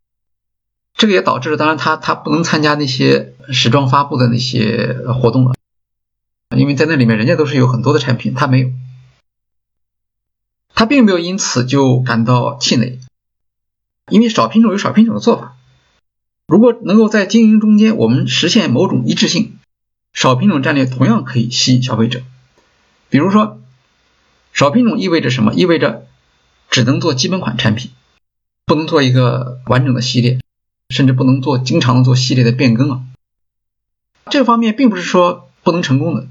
[0.96, 5.54] 这个也导致了，当然他他不能参加那些时装发布的那些活动了，
[6.58, 8.72] 因为在那里面人家都是有很多的产品，他没有。
[10.74, 13.00] 他并没有因此就感到气馁，
[14.10, 15.57] 因为少品种有少品种的做法。
[16.48, 19.58] 如果能够在经营中间我们实现某种一致性，
[20.14, 22.22] 少品种战略同样可以吸引消费者，
[23.10, 23.60] 比如说。
[24.54, 25.54] 少品种意味着什么？
[25.54, 26.08] 意味着
[26.72, 27.92] 只能做基本款产品，
[28.66, 30.40] 不能做一个完整的系列，
[30.90, 33.02] 甚至不能做经常做系列的变更啊。
[34.32, 36.26] 这方面并不是说不能成功的。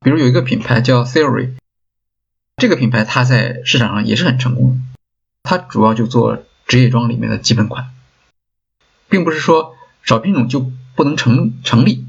[0.00, 1.56] 比如有一个品牌叫 Theory，
[2.56, 4.80] 这个品牌它在市场上也是很成功的，
[5.42, 7.90] 它主要就做职业装里面的基本款，
[9.10, 12.06] 并不是说少品种就不能成成立。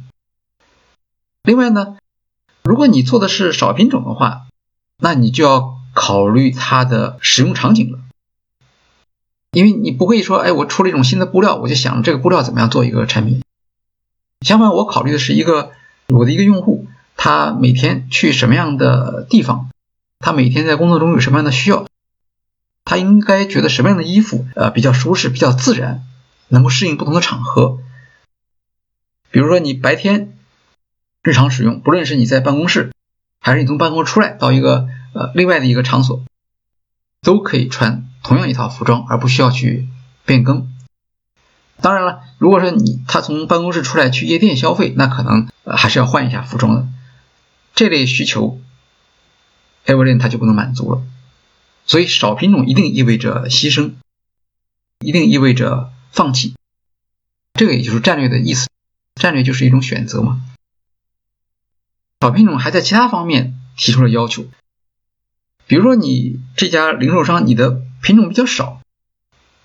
[1.43, 1.97] 另外呢，
[2.63, 4.43] 如果你做的是少品种的话，
[4.97, 7.99] 那你就要考虑它的使用场景了，
[9.51, 13.41] 因为你不会说，哎，我出了一种新的布料，我就想这个布料怎么样做一个产品。
[14.45, 15.71] 相反，我考虑的是一个
[16.07, 16.87] 我的一个用户，
[17.17, 19.71] 他每天去什么样的地方，
[20.19, 21.87] 他每天在工作中有什么样的需要，
[22.85, 26.03] 他应该觉得什么样的衣服呃比较舒适、比较自然，
[26.51, 27.79] 能够适应不同的场合。
[29.31, 30.37] 比如说你白天
[31.23, 32.91] 日常使用，不论是你在办公室。
[33.43, 36.23] 还是你从办公室出来到一个呃另外的一个场所，
[37.23, 39.87] 都可以穿同样一套服装，而不需要去
[40.25, 40.71] 变更。
[41.81, 46.87] 当然了，如果说你他从办公室出来去夜店消费，那可能还是要换一下服装的。
[47.73, 48.61] 这类需求
[49.87, 51.01] ，Everlane 它就不能满足了。
[51.87, 53.93] 所以少品种一定意味着牺牲，
[54.99, 56.53] 一定意味着放弃。
[57.53, 58.67] 这个也就是战略的意思，
[59.15, 60.41] 战略就是一种选择嘛。
[62.19, 64.45] 小品种还在其他方面提出了要求，
[65.65, 68.79] 比如说你这家零售商，你的品种比较少，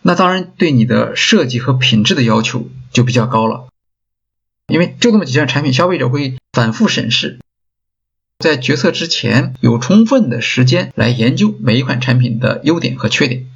[0.00, 3.68] 那当然对你的设计和品质的要求就比较高了，
[4.68, 7.38] 因为就这么几件产品，消费者会反复审视，
[8.38, 13.46] 在决策之前有充分的时间来研究每一款产品的优点和缺点，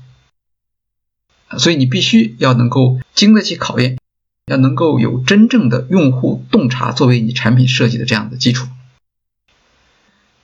[1.58, 3.98] 所以你必须要能够经得起考验，
[4.46, 8.68] 要能够有真正的用户洞察作为你产品设计的这样的基础。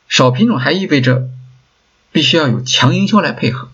[0.08, 1.28] 少品种还意味着
[2.12, 3.70] 必须要有强营销来配合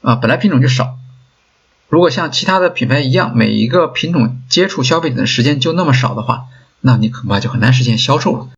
[0.00, 0.98] 啊，本来品种就少，
[1.88, 6.46] 如果像其他的品牌一样，每一个品种接触消费者的时间就那么少的话，
[6.80, 8.48] 那你恐怕就很难实现销售了。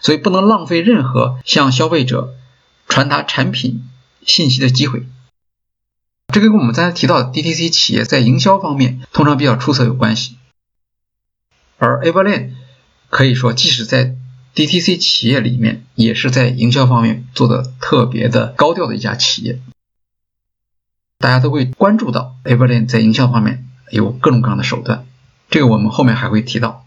[0.00, 2.34] 所以不能浪费任何向消费者
[2.88, 3.88] 传达产品
[4.26, 5.06] 信息的机会。
[6.34, 10.36] 这跟我们刚才提到的 DTC 企业在营销方面通常比较出色有关系，
[11.78, 12.50] 而 Everlane
[13.08, 14.16] 可以说即使在
[14.56, 19.60] DTC 企业里面也是在营销方面做的特别的高调的一家企业，
[21.18, 25.06] 大家都会关注到 Everlane 在营销方面有各种各样的手段，
[25.50, 26.84] 这个我们后面还会提到。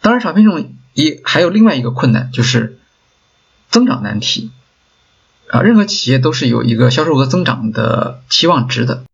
[0.00, 2.80] 当然，少品种也还有另外一个困难，就是
[3.70, 4.50] 增长难题
[5.52, 5.60] 啊。
[5.60, 9.04] 任何企业都是有一个销售额增长的期望值的。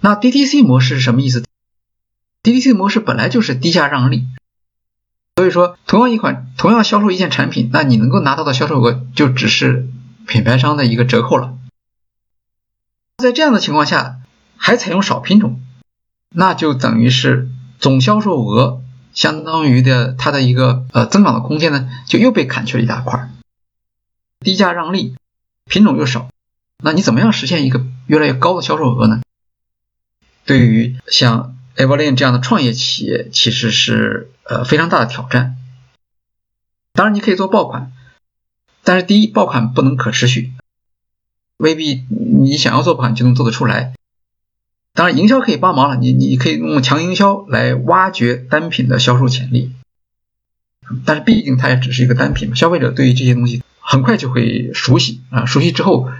[0.00, 1.44] 那 DTC 模式是什么意思
[2.42, 4.26] ？DTC 模式本来就是低价让利。
[5.36, 9.88] 所以说，同样一款，同样销售一件产品，那你能够拿到的销售额就只是
[10.26, 11.54] 品牌商的一个折扣了。
[13.16, 14.18] 在这样的情况下，
[14.56, 15.60] 还采用少品种，
[16.28, 17.48] 那就等于是
[17.80, 23.28] 总销售额相当于的它的一个呃增长的空间呢，就又被砍去了一大块。
[24.44, 25.16] 低价让利，
[25.66, 26.28] 品种又少，
[26.82, 29.22] 那你怎么样实现一个越来越高的销售额呢？
[30.44, 35.56] 对于像 Everlane 这样的创业企业其实是呃非常大的挑战。
[36.92, 37.90] 当然，你可以做爆款，
[38.84, 40.52] 但是第一，爆款不能可持续，
[41.56, 43.94] 未必你想要做爆款就能做得出来。
[44.92, 49.72] 当然，营销可以帮忙了，你你可以用强营销来挖掘单品的销售潜力。
[51.06, 56.10] 但是毕竟它也只是一个单品嘛，消费者对于这些东西很快就会熟悉啊，熟悉之后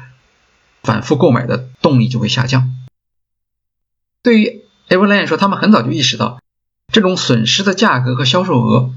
[0.83, 2.71] 反复购买的动力就会下降。
[4.23, 6.41] 对于 Everlane 说，他们很早就意识到
[6.93, 8.95] 这种损失的价格和销售额，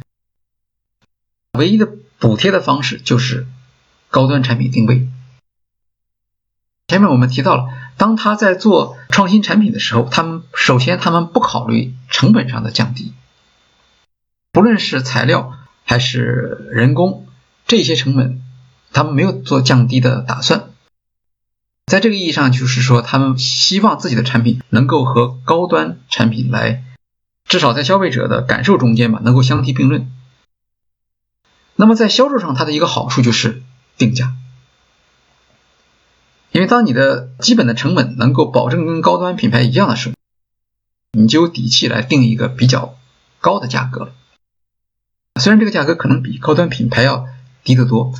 [1.53, 1.89] 唯一的
[2.19, 3.47] 补贴的方式就是
[4.09, 5.07] 高端产品定位。
[6.87, 13.13] 前面我们提到了，当他在做创新产品的时候，他们首先他们不考虑成本上的降低，
[14.51, 15.53] 不论是材料
[15.83, 17.27] 还是人工
[17.65, 18.41] 这些成本，
[18.91, 20.69] 他们没有做降低的打算。
[21.85, 26.83] 在这个意义上，就是说他们希望自己的产品能够和高端产品来，
[27.45, 30.11] 至少在消费者的感受中间吧，能够相提并论。
[31.75, 33.63] 那么在销售上，它的一个好处就是
[33.97, 34.33] 定价。
[36.51, 40.15] 因为当你的基本的成本能够保证跟高端品牌一样的时候，
[41.11, 42.97] 你就有底气来定一个比较
[43.39, 44.13] 高的价格了。
[45.39, 47.27] 虽然这个价格可能比高端品牌要
[47.63, 48.11] 低得多，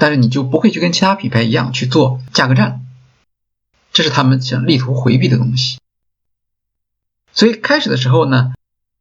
[0.00, 2.80] 但是你就不会去跟其他品牌一样去做价格战，
[3.92, 5.78] 这是他们想力图回避的东西。
[7.32, 8.52] 所以开始的时候呢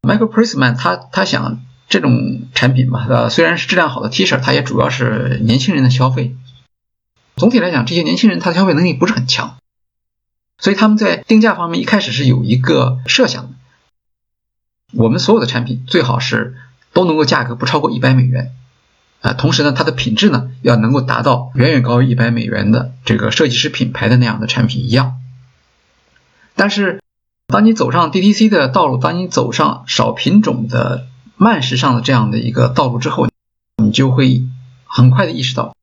[0.01, 6.35] ，Michael Prisman 他他想这种产品嘛，呃，虽然是质量好的 T 恤，它也主要是年轻人的消费。
[7.35, 9.57] 总体来讲，这些年轻人他的消费能力不是很强，
[10.57, 13.51] 所以他们在定价方面一开始是有一个设想的。
[14.91, 16.57] 我们所有的产品最好是
[16.91, 18.53] 都能够价格不超过一百美元，
[19.21, 25.17] 啊，同时呢，它的品质呢要能够达到远远高于一百美元的这个设计师品牌的那样的产品一样。
[26.55, 27.01] 但是，
[27.47, 33.27] 当你走上 DTC 的道路，当你走上少品种的慢时尚的这样的一个道路之后，
[33.77, 34.43] 你就会
[34.85, 35.75] 很快的意识到。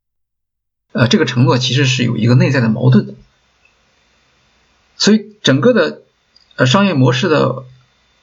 [0.93, 3.15] 呃，这个承诺其实是有一个内在的矛盾的，
[4.97, 6.01] 所以整个的
[6.57, 7.65] 呃商业模式的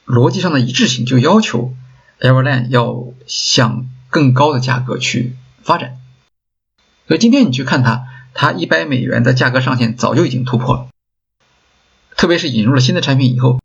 [0.08, 1.74] 逻辑上的一致性就要求
[2.20, 5.98] Everlane 要向更高的价格去发展。
[7.08, 8.06] 所以今天你去看它，
[8.36, 10.88] 它一百美元的价格上限早就已经突破了，
[12.16, 13.60] 特别是引入了新的产品以后，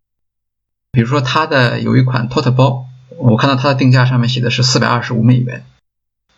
[0.90, 2.86] 比如说它的有一款托特包，
[3.18, 5.66] 我看到它的定价上面写的是四百二十五美元，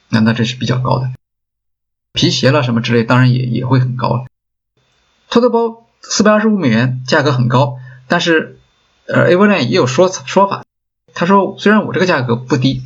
[0.08, 1.12] 那那这是比较高的。
[2.12, 4.08] 皮鞋了什么之类，当然也也会很高。
[4.08, 4.26] 了。
[5.30, 8.58] 托特包四百二十五美元，价格很高，但是
[9.06, 10.64] 呃，Everlane 也有说说法，
[11.14, 12.82] 他说虽然我这个价格不低，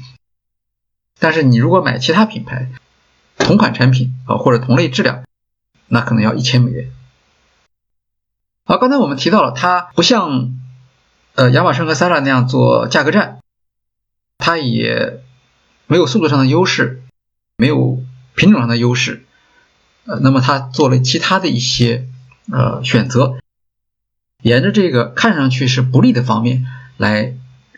[1.19, 2.71] 但是你如果买其他品牌
[3.37, 5.25] 同款产品啊或者同类质量，
[5.89, 6.91] 那可能要一千美元。
[8.65, 10.57] 好，刚才我们提到了，它不像
[11.35, 13.39] 呃亚马逊和 Sara 那样做价格战，
[14.39, 15.21] 它也
[15.87, 17.03] 没有速度上的优势，
[17.57, 18.03] 没有。
[18.37, 19.25] 品种上的优势，
[20.07, 22.09] 呃，那么他做了其他的一些
[22.51, 23.37] 呃选择，
[24.43, 27.37] 沿着这个看上去是不利的方面来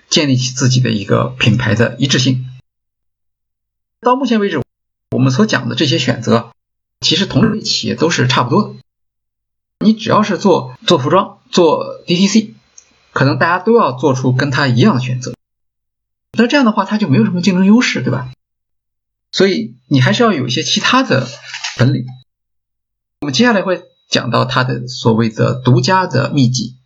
[0.08, 2.46] 建立起自己的一个品牌的一致性。
[4.00, 4.62] 到目前为止，
[5.10, 6.52] 我们所讲的这些选择，
[7.00, 8.74] 其实同类企业都是差不多的。
[9.80, 12.52] 你只要是做做服装、做 DTC，
[13.12, 15.34] 可能大家都要做出跟他一样的选择。
[16.38, 18.30] 那这样的话，他就没有什么竞争优势，对吧？
[19.32, 21.26] 所以你还是要有一些其他的
[21.78, 22.04] 本领。
[23.20, 26.76] 我们接下来会讲到它的所谓的独家的秘籍。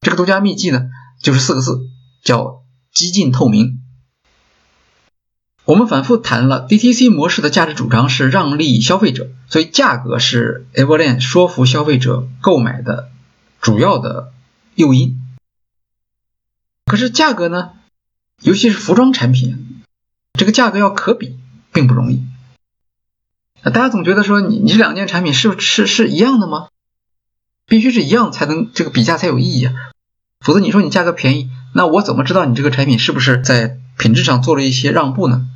[0.00, 0.88] 这个独家秘籍呢，
[1.22, 1.80] 就是四个字，
[2.22, 2.62] 叫
[2.92, 3.80] 激进透明。
[5.68, 13.10] 我们反复谈了 DTC 模式的价值主张是让利消费者，所以价格是 Everlane 说服消费者购买的
[13.60, 14.32] 主要的
[14.74, 15.20] 诱因。
[16.86, 17.72] 可是价格呢，
[18.40, 19.82] 尤其是服装产品，
[20.32, 21.36] 这个价格要可比。
[21.70, 22.24] 并不容易。
[23.62, 26.68] 大家总觉得说你你这两件产品是是是一样的吗？
[27.66, 29.74] 必须是一样才能这个比价才有意义啊，
[30.40, 35.46] 否则你说你价格便宜，那我怎么知道你这个产品是不是在品质上做了一些让步呢？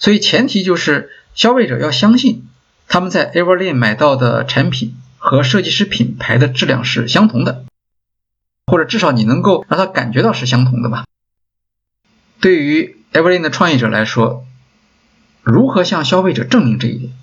[0.00, 2.48] 所以前提就是消费者要相信
[2.88, 7.64] 他们在 Everlane 买到的产品和设计师品牌的质量是相同的，
[8.66, 11.04] 或者至少你能够让他感觉到是相同的吧。
[12.40, 14.44] 对于 Everlane 的创业者来说。
[15.42, 17.14] 如何向消费者证明这一点，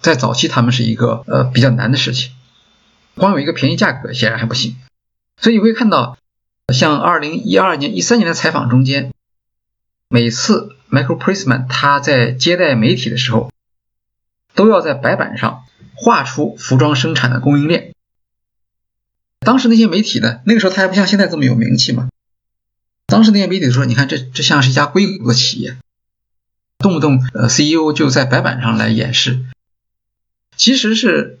[0.00, 2.32] 在早期他们是一个呃比较难的事情，
[3.14, 4.74] 光有一个便宜价格显然还不行。
[5.36, 6.16] 所以你会看到，
[6.72, 9.12] 像二零一二年、一三年的采访中间，
[10.08, 13.50] 每次 Michael Prisman 他在接待媒体的时候，
[14.54, 15.64] 都要在白板上
[15.94, 17.92] 画出服装生产的供应链。
[19.40, 22.08] 当时那些媒体呢，那个时候他还不像现在这么有名气嘛。
[23.06, 25.76] 当时那些媒体说：“你看，这这像是一家硅谷的企业。”
[26.78, 29.44] 动不动，呃，CEO 就在白板上来演示，
[30.56, 31.38] 其实是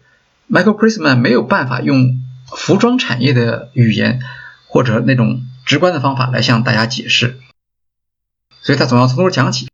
[0.48, 4.20] Michael Prisman 没有办法用服装产业的语言
[4.68, 7.38] 或者那种直观的方法来向大家解释，
[8.66, 9.68] 所以他总要从头讲起。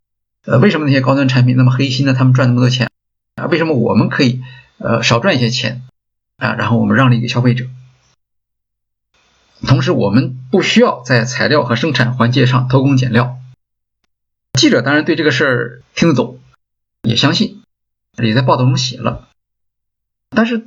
[0.45, 2.13] 呃，为什么那些高端产品那么黑心呢？
[2.13, 2.91] 他们赚那么多钱
[3.37, 3.47] 啊？
[3.47, 4.43] 为什么我们可以
[4.77, 5.83] 呃少赚一些钱
[6.37, 6.53] 啊？
[6.53, 7.65] 然后我们让利给消费者，
[9.67, 13.39] 同时我们不需要在材料和生产环节上偷工减料。
[14.53, 16.39] 记者当然对这个事儿听得懂，
[17.01, 17.63] 也相信，
[18.19, 19.27] 也在报道中写了。
[20.29, 20.67] 但是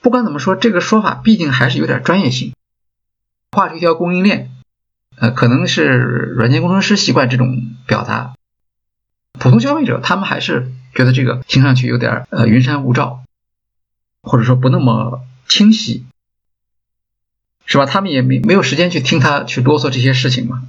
[0.00, 2.54] 不管怎么说，这个说法毕竟还是有点专业性。
[3.52, 4.49] 画出一条供应链，
[5.20, 5.84] 呃，可能是
[6.36, 8.34] 软件工程师习惯这种表达。
[9.38, 13.22] 普通消费者他们还是觉得这个听上去有点呃云山雾罩，
[14.22, 16.04] 或者说不那么清晰，
[17.66, 17.86] 是吧？
[17.86, 20.62] 他们也没没有时间去听他去啰嗦这些事情嘛。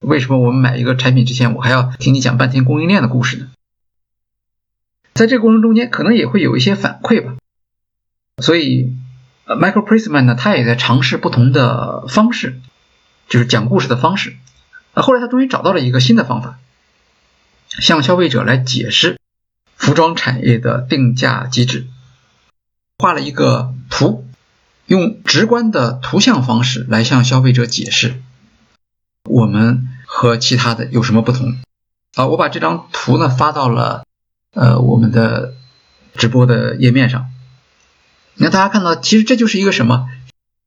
[0.00, 3.50] 为什么我们买一个产品之前，我还要听你讲半天供应链的故事呢？
[5.12, 7.34] 在这个过程中间，可能也会有一些反馈吧。
[8.38, 8.96] 所以
[9.46, 12.60] ，Michael Prisman 呢，他也在尝试不同的方式，
[13.32, 14.36] 就是讲故事的方式。
[14.92, 16.58] 啊后来他终于找到了一个新的方法。
[17.70, 19.18] 向消费者来解释
[19.74, 21.86] 服装产业的定价机制，
[22.98, 24.26] 画了一个图，
[24.84, 28.20] 用直观的图像方式来向消费者解释
[29.24, 31.56] 我们和其他的有什么不同。
[32.14, 34.04] 啊，我把这张图呢发到了
[34.52, 35.54] 呃我们的
[36.16, 37.30] 直播的页面上。
[38.34, 40.10] 那大家看到，其实这就是一个什么？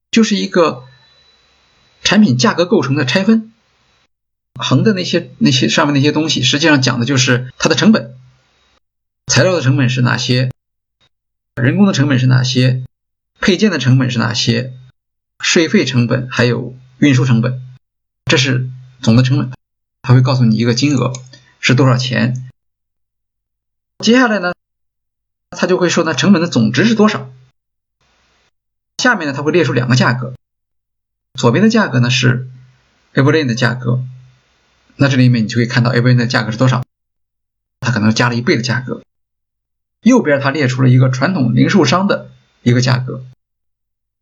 [0.09, 0.85] 就是一个
[2.05, 3.51] 产品价格构成的拆分。
[4.57, 8.15] 横的那些那些上面那些东西，实际上讲的就是它的成本，
[9.27, 10.49] 材料的成本是哪些，
[11.55, 12.85] 人工的成本是哪些，
[13.41, 14.71] 配件的成本是哪些，
[15.41, 17.61] 税费成本还有运输成本，
[18.27, 18.69] 这是
[19.01, 19.51] 总的成本，
[20.01, 21.11] 它会告诉你一个金额
[21.59, 22.49] 是多少钱。
[23.99, 24.53] 接下来呢，
[25.49, 27.29] 它就会说呢成本的总值是多少。
[28.99, 30.33] 下面呢，它会列出两个价格，
[31.35, 32.49] 左边的价格呢是
[33.13, 34.03] e v e r y n 的价格。
[34.97, 36.85] 那这里面你就可以看到 A V N 的价格是多少，
[37.81, 39.01] 它可能加了一倍的价格。
[39.99, 42.31] 右边它列出了一个传统零售商的
[42.63, 43.25] 一个价格，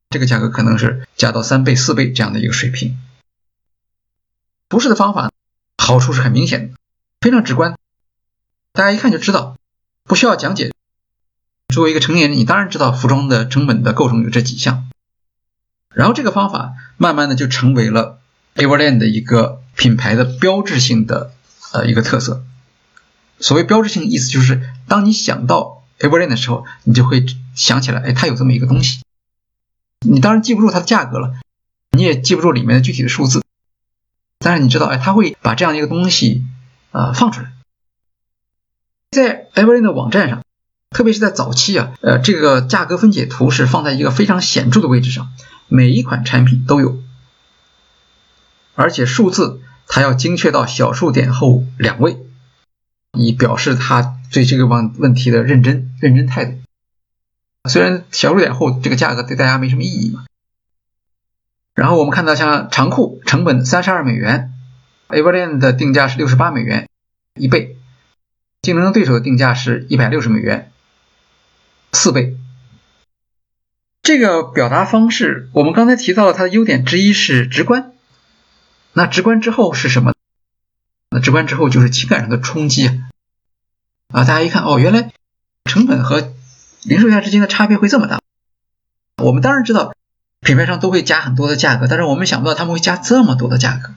[0.09, 2.97] 这个价格可能是加到三倍、四倍这样的一个水平。
[4.67, 5.31] 图示的方法
[5.77, 6.75] 好处是很明显的，
[7.21, 7.77] 非常直观，
[8.71, 9.55] 大家一看就知道，
[10.05, 10.71] 不需要讲解。
[11.67, 14.89] 作为一个成年人，你当然知道服装的成本的构成有这几项。
[15.93, 18.19] 然后这个方法慢慢的就成为了
[18.55, 19.61] Everland 的一个。
[19.75, 21.33] 品牌的标志性的
[21.71, 22.43] 呃一个特色，
[23.39, 27.25] 所谓标志性意思就是，当你想到 Everlane 的时候，你就会
[27.55, 29.01] 想起来，哎，它有这么一个东西。
[30.01, 31.33] 你当然记不住它的价格了，
[31.89, 33.41] 你也记不住里面的具体的数字，
[34.37, 36.45] 但是你知道，哎，它会把这样一个东西
[36.91, 37.51] 呃放出来。
[39.09, 40.43] 在 Everlane 的网站上，
[40.91, 45.31] 特别是在早期啊，呃，这个价格分解图是放在一个非常显著的位置上，
[45.75, 47.01] 每一款产品都有。
[48.75, 52.19] 而且数字它要精确到小数点后两位，
[53.11, 56.59] 以表示他对这个问问题的认真认真态度。
[57.67, 60.25] 虽然小数点后这个价格对大家没什么意义嘛。
[61.73, 64.53] 然后我们看到像长裤成本三十二美元
[65.07, 66.87] a v e r l a n 的定价是六十八美元
[67.33, 67.77] 一倍，
[68.61, 70.71] 竞争对手的定价是一百六十美元
[71.93, 72.37] 四倍。
[74.03, 77.93] 这个表达方式，我们刚才提到了它的优点之一是直观。
[78.91, 80.13] 那直观之后是什么？
[81.09, 82.87] 那直观之后就是情感上的冲击
[84.09, 84.25] 啊！
[84.25, 85.13] 大家一看哦，原来
[85.63, 86.33] 成本和
[86.83, 88.19] 零售价之间的差别会这么大。
[89.23, 89.95] 我们当然知道
[90.41, 93.93] 品牌商都会加很多的价格，但是我们想不到他们会加这么多的价格。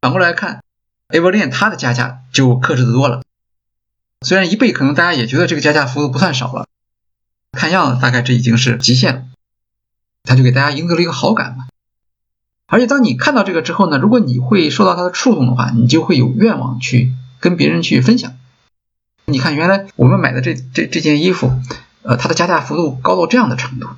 [0.00, 0.62] 反过来看
[1.08, 3.22] a v e r l a n 它的加价就克制的多了。
[4.22, 6.66] 虽然一倍可能大家也觉得这个加价幅度不算少了，
[7.52, 9.22] 看样子大概这已经是极限了。
[10.22, 11.66] 他就给大家赢得了一个好感嘛。
[12.66, 18.36] 而且当你看到这个之后呢，如果你会受到他的触动的话，你就会有愿望去跟别人去分享。
[19.24, 21.52] 你看，原来我们买的这这这件衣服，
[22.02, 23.88] 呃，它的加价幅度高到这样的程度，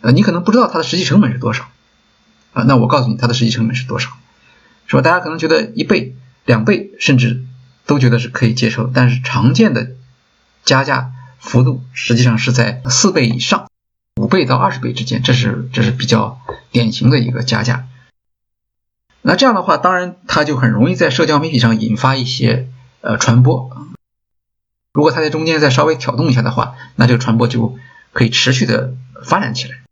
[0.00, 1.68] 呃，你可能不知道它的实际成本是多少，
[2.52, 4.10] 啊，那我告诉你它的实际成本是多少，
[4.86, 5.02] 是吧？
[5.02, 7.44] 大家可能觉得一倍、两倍，甚至
[7.86, 9.92] 都觉得是可以接受，但是常见的
[10.64, 11.12] 加价
[11.46, 13.70] 幅度实际上是在四倍以上。
[14.16, 16.40] 五倍到二十倍之间，这是这是比较
[16.70, 17.86] 典型的一个加价。
[19.20, 22.68] 那这样的话，当然它就很容易在社交媒体上引发一些
[23.02, 23.70] 呃传播。
[24.94, 27.76] 如果它在中间再稍微挑动一下的话，那这个传播就
[28.12, 29.82] 可以持续的发展起来。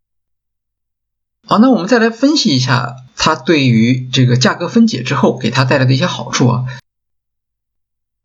[1.46, 6.64] 好，那我们再来分析一下它对于这个价格分解之后给它带来的一些好处啊。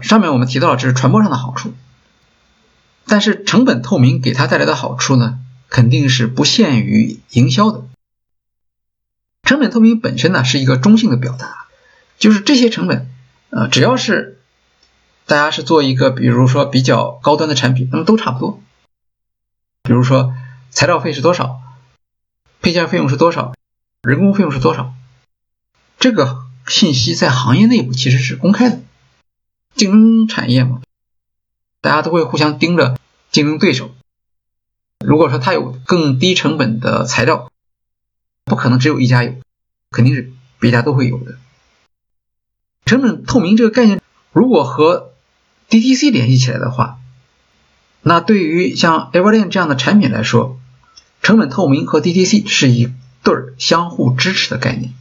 [0.01, 1.73] 上面我们提到了这是传播上的好处，
[3.09, 5.39] 但是成本透明给它带来的好处呢？
[5.67, 7.83] 肯定是不限于营销的。
[9.43, 11.67] 成本透明本身呢是一个中性的表达，
[12.17, 13.07] 就是这些成本，
[13.49, 14.39] 呃，只要是
[15.25, 18.61] 大家是做一个，比如说比较高端的产品，那么都差不多。
[19.83, 20.33] 比如说
[20.71, 21.61] 材料费是多少，
[22.61, 23.53] 配件费用是多少，
[24.01, 24.93] 人工费用是多少，
[25.99, 28.79] 这个信息在行业内部其实是公开的。
[29.75, 30.81] 竞争产业嘛，
[31.81, 32.97] 大家都会互相盯着
[33.31, 33.91] 竞争对手。
[34.99, 37.51] 如果说他有更低成本的材料，
[38.43, 39.35] 不可能只有一家有，
[39.91, 41.37] 肯定是别家都会有的。
[42.85, 44.01] 成本透明这个概念，
[44.33, 45.13] 如果和
[45.69, 46.97] DTC 联系起来的话，
[48.01, 50.59] 那对于像 Everlane 这样的产品来说，
[51.21, 52.91] 成本透明和 DTC 是一
[53.23, 54.93] 对相互支持的概念，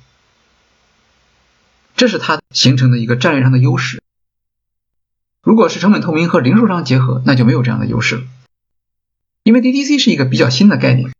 [1.96, 3.97] 这是它形成的一个战略上的优势。
[5.48, 8.22] 如果是成本透明和零售商结合，那就没有这样的优势了，
[9.44, 11.10] 因为 DTC 是一个比较新的概念，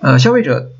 [0.00, 0.72] 呃，消费者。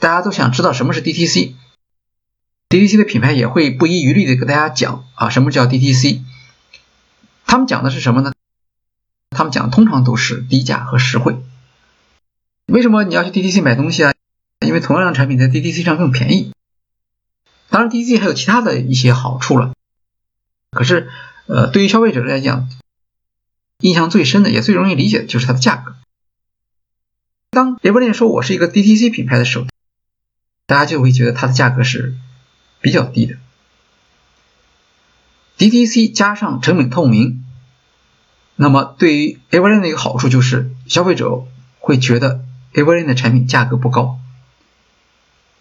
[0.00, 6.22] 大家都想知道什么是 DTC，DTC 的品牌也会不遗余力的给大家讲啊，什么叫 DTC？
[7.46, 8.32] 他们讲的是什么呢？
[9.30, 11.36] 他们讲通常都是低价和实惠。
[12.66, 14.12] 为什么你要去 DTC 买东西啊？
[14.66, 16.52] 因为同样的产品在 DTC 上更便宜。
[17.68, 19.72] 当然，DTC 还有其他的一些好处了。
[20.72, 21.10] 可是，
[21.52, 22.68] 呃，对于消费者来讲，
[23.80, 25.96] 印象最深的也最容易理解的就是它的价格。
[27.50, 29.66] 当 e v e r l 说我是一个 DTC 品牌的时候，
[30.66, 32.14] 大家就会觉得它的价格是
[32.80, 33.34] 比较低的
[35.58, 37.44] ，DTC 加上成本透明，
[38.54, 41.48] 那么对于 Everlane 的一个好处就是消费者
[41.80, 42.44] 会觉得
[42.74, 44.20] Everlane 的产品价格不高，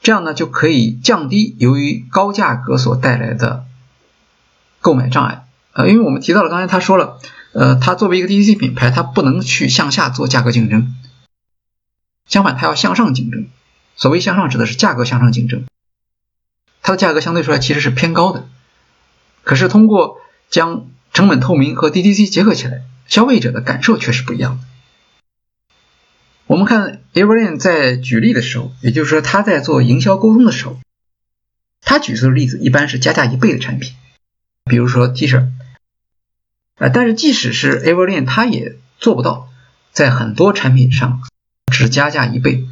[0.04, 3.66] 这样呢就可以降低由于高价格所带来的
[4.82, 5.48] 购买障碍。
[5.74, 7.20] 呃，因为我们提到了刚才他说了，
[7.53, 10.95] 呃，他作为一个 DTC 品牌，它不能去向下做价格竞争，
[12.28, 13.47] 相反，它要向上竞争。
[13.95, 15.65] 所谓向上指的是价格向上竞争，
[16.82, 18.47] 它的价格相对出来其实是偏高的，
[19.43, 24.63] 可是通过将成本透明和 DTC 结合起来，消费者的感受却是不一样的。
[26.47, 30.80] 我们看 Everlane 在举例的时候，也就是说他在做营销沟通的时候，
[31.82, 33.93] 他举出的例子一般是加价一倍的产品，
[34.70, 35.49] 比如说 T 恤，
[36.76, 39.49] 啊，但是即使是 Everlane，它也做不到
[39.91, 41.22] 在很多产品上
[41.74, 42.65] 只加价一倍。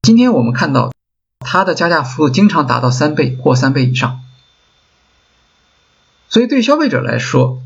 [0.00, 0.94] 今天我们看到
[1.40, 4.22] 它的加价幅度经常达到三倍或三倍以上，
[6.30, 7.60] 所以对消费者来说，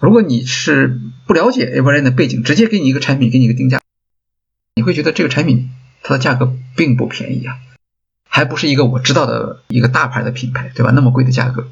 [0.00, 3.80] 如果你是不了解 Everlane 的背景，直接给你一个产品，给你一个定价，
[4.74, 5.70] 你会觉得这个产品
[6.02, 7.58] 它的价格并不便宜啊，
[8.34, 10.90] 还不是一个我知道的一个大牌的品牌，对吧？
[10.90, 11.68] 那么贵的价格，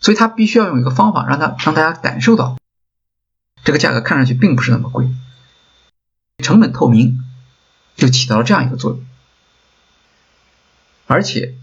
[0.00, 2.56] 所以它必须要用一个方法，让它让大家感受到
[3.62, 5.10] 这个价格看上去并不是那么贵，
[6.42, 7.22] 成本透明。
[7.96, 9.04] 就起到了这样一个作用，
[11.06, 11.54] 而且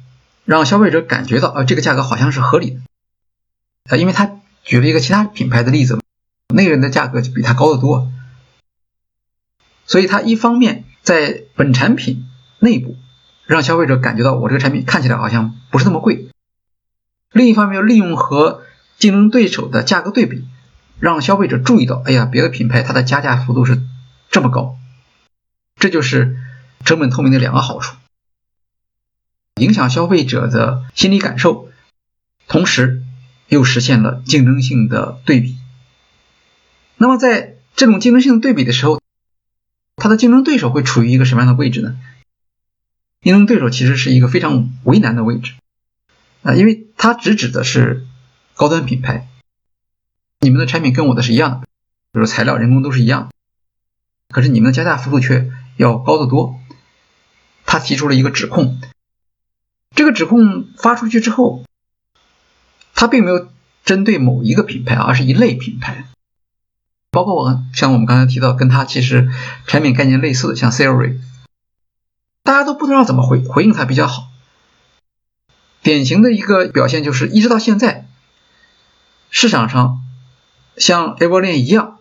[0.45, 2.79] 让消费者感觉到啊，这个价格好像是合理的
[3.89, 5.99] 啊，因为他举了一个其他品牌的例子，
[6.51, 8.11] 那个人的价格就比他高得多，
[9.85, 12.97] 所以他一方面在本产品内部
[13.45, 16.29] 让消费者感觉到我这个产品看起来好像不是那么贵，
[17.31, 18.63] 另一方面利用和
[18.97, 20.45] 竞争对手的价格对比，
[20.99, 23.81] 让消费者注意到，哎呀，别的品牌它的加价幅度是
[24.29, 24.77] 这么高。
[25.75, 26.37] 这就是
[26.85, 27.97] 成本透明的两个好处，
[29.55, 31.69] 影响消费者的心理感受，
[32.47, 33.03] 同时
[33.49, 35.57] 又实现了竞争性的对比。
[36.95, 39.01] 那么在这种竞争性的对比的时候，
[39.97, 41.97] 它的竞争对手会处于一个什么样的位置呢？
[43.23, 45.53] 竞争对手其实是一个非常为难的位置。
[46.43, 48.05] 啊，因为它只指的是
[48.55, 49.27] 高端品牌，
[50.41, 51.67] 你们的产品跟我的是一样的，
[52.11, 53.31] 比如材料、人工都是一样的，
[54.29, 55.51] 可是你们的加价幅度却。
[55.75, 56.59] 要高得多。
[57.65, 58.79] 他提出了一个指控，
[59.95, 61.65] 这个指控发出去之后，
[62.93, 63.47] 他并没有
[63.83, 66.05] 针对某一个品牌，而是一类品牌，
[67.09, 69.31] 包括我像我们刚才提到跟他其实
[69.65, 71.17] 产品概念类似的，像 Siri，
[72.43, 74.29] 大家都不知道怎么回回应他比较好。
[75.81, 78.07] 典型的一个表现就是，一直到现在，
[79.29, 80.01] 市场上
[80.77, 81.99] 像 Everlane 一样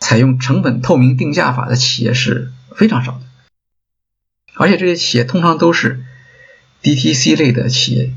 [0.00, 2.52] 采用成本透明定价法的企业是。
[2.76, 3.20] 非常少的，
[4.54, 6.04] 而且这些企业通常都是
[6.82, 8.12] DTC 类的企业，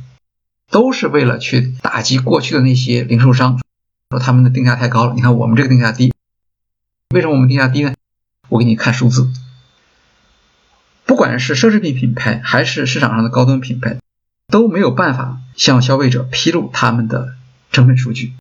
[0.69, 3.61] 都是为了去打击过去的那些零售商，
[4.09, 5.13] 说他们的定价太高了。
[5.13, 6.13] 你看我们这个定价低，
[7.11, 7.93] 为什么我们定价低呢？
[8.49, 9.31] 我给你看数字，
[11.09, 13.97] 不管是奢侈品品牌还是市场上的高端品牌，
[14.47, 17.33] 都没有办法向消费者披露他们的
[17.71, 18.33] 成本数据。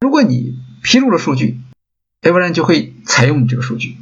[0.00, 1.60] 如果你披露了数据
[2.22, 3.98] ，Everland 就会采用你这个数据，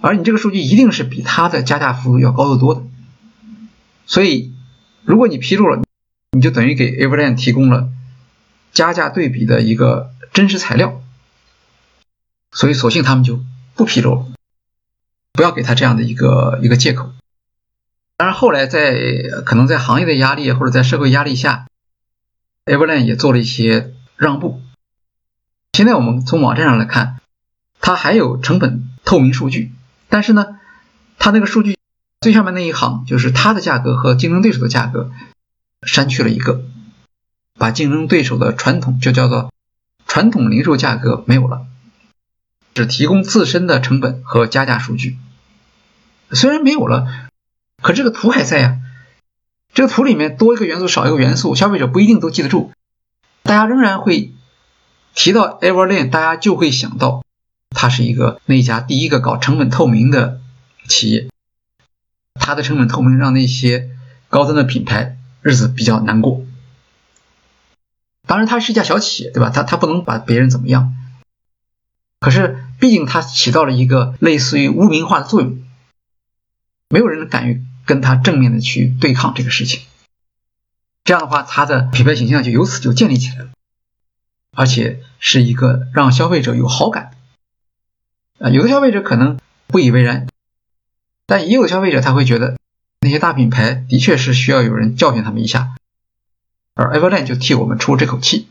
[0.00, 2.84] 而你这个数据一定是比它的加价幅度要高得多的。
[4.06, 4.54] 所以，
[5.02, 5.82] 如果你披露了，
[6.30, 7.88] 你就等于给 Everland 提供了
[8.72, 11.02] 加价对比的一个真实材料。
[12.52, 13.40] 所以，索性他们就
[13.74, 14.26] 不披露了，
[15.34, 17.12] 不要给他这样的一个一个借口。
[18.16, 18.94] 当然，后来在
[19.44, 21.66] 可能在行业的压力或者在社会压力下
[22.64, 24.62] ，Everland 也做了一些让步。
[25.74, 27.18] 现在我们从网站上来看。
[27.86, 29.70] 它还有成本透明数据，
[30.08, 30.58] 但是呢，
[31.18, 31.76] 它那个数据
[32.22, 35.10] 最下面那一行就是它的价格和竞争对手的价格
[35.82, 36.64] 删去了一个，
[37.58, 39.52] 把竞争对手的传统就叫做
[40.06, 41.66] 传统零售价格没有了，
[42.72, 45.18] 只提供自身的成本和加价数据。
[46.34, 47.06] 虽然没有了，
[47.82, 48.80] 可这个图还在呀。
[49.72, 52.70] 这个图里面多一个元素少一个元素，消费者不一定都记得住，
[53.42, 54.32] 大家仍然会
[55.14, 57.24] 提到 Everlane，大家就会想到。
[57.76, 60.40] 它是一个那家第一个搞成本透明的
[60.86, 61.28] 企业，
[62.34, 63.90] 它的成本透明让那些
[64.28, 66.44] 高端的品牌日子比较难过。
[68.28, 69.50] 当然，它是一家小企业，对吧？
[69.50, 70.94] 它它不能把别人怎么样。
[72.20, 75.58] 可是，毕竟它起到了一个类似于污名化的作用，
[76.88, 79.82] 没有人敢于跟他正面的去对抗这个事情。
[81.04, 83.50] 这样的话，他的品牌形象就由此就建立起来了，
[84.52, 87.10] 而且是一个让消费者有好感。
[88.38, 90.26] 啊，有的消费者可能不以为然，
[91.26, 92.56] 但也有消费者他会觉得
[93.00, 95.74] 那些大品牌的确是需要有人教训他们一下，
[96.74, 98.48] 而 Everland 就替我们出这口气。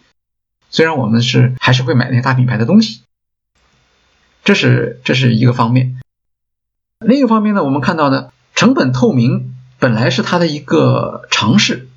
[0.69, 3.01] 虽然我们是还是会买那些大品牌的东西，
[4.43, 5.99] 这是这是一个方面。
[6.99, 11.89] 另一方面呢，我们看到呢，成本透明本来是它的一个尝试，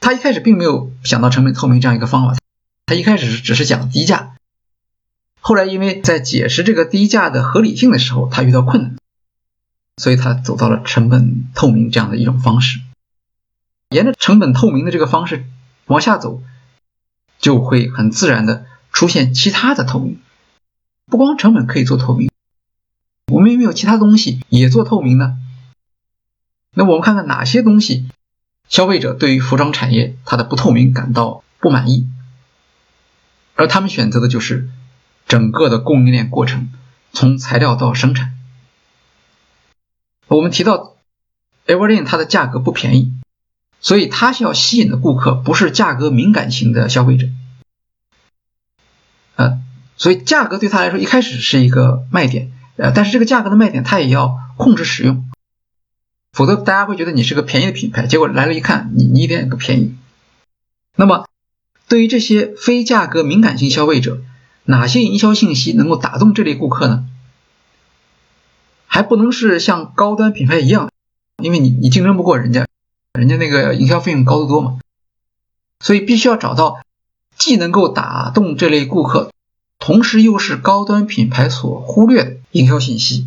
[0.00, 2.36] 他一开始并没有想到成本透明这样一个方法，
[2.86, 4.34] 他一开始只是讲低价。
[5.40, 8.96] 后来，因为在解释这个低价的合理性的时候，他遇到困难，
[9.96, 12.80] 所以他走到了成本透明这样的一种方式。
[13.90, 15.46] 沿着成本透明的这个方式
[15.86, 16.42] 往下走，
[17.38, 20.20] 就会很自然的出现其他的透明。
[21.06, 22.30] 不光成本可以做透明，
[23.28, 25.36] 我们有没有其他东西也做透明呢？
[26.74, 28.08] 那我们看看哪些东西
[28.68, 32.08] 消费者对于服装产业它的不透明感到不满意，
[33.54, 34.68] 而他们选择的就是。
[35.26, 36.72] 整个的供应链过程，
[37.12, 38.32] 从材料到生产，
[40.26, 40.96] 我们提到
[41.66, 43.12] Everlane 它的价格不便宜，
[43.82, 47.26] 所以它需要吸引的顾客不是价格敏感型的消费者，
[49.36, 49.60] 呃，
[49.98, 55.28] 所以价格对他来说一开始是一个卖点，呃，但是这个价格的卖点它也要控制使用，
[56.32, 59.94] 否则大家会觉得你是个便宜的品牌，结果来了一看你你一点也不便宜。
[60.96, 61.28] 那么
[61.88, 64.22] 对于这些非价格敏感性消费者。
[64.70, 67.06] 哪些营销信息能够打动这类顾客呢？
[68.86, 70.90] 还不能是像高端品牌一样，
[71.42, 72.66] 因为你你竞争不过人家，
[73.14, 74.78] 人家那个营销费用高得多嘛。
[75.80, 76.82] 所以必须要找到
[77.38, 79.32] 既能够打动这类顾客，
[79.78, 83.26] 同时又是高端品牌所忽略的营销信息。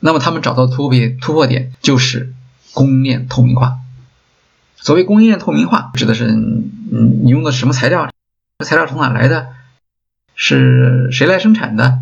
[0.00, 2.32] 那么他们找到突破突破点就是
[2.72, 3.78] 供应链透明化。
[4.76, 8.10] 所谓供应链透明化，指的是嗯你用的什么材料，
[8.64, 9.48] 材料从哪来的？
[10.36, 11.98] 是谁来生产的？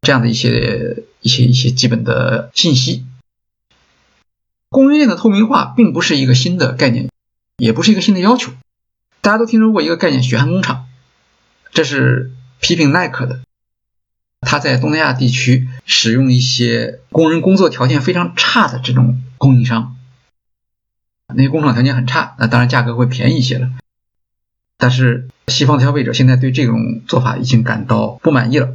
[0.00, 3.04] 这样的一些一些一些基本的信息。
[4.70, 7.10] 供应链的透明化并不是一个新的概念，
[7.58, 8.52] 也不是一个新的要求。
[9.20, 10.86] 大家都听说过一个概念——血汗工厂，
[11.72, 13.40] 这是批评耐克的。
[14.40, 19.96] 他在东南亚地区使用一些工人工作条件非常差的这种供应商，
[21.34, 23.70] 那些工厂条件很差，那当然价格会便宜一些了。
[24.76, 28.74] 但是西方的消费者现在对这种做法已经感到不满意了。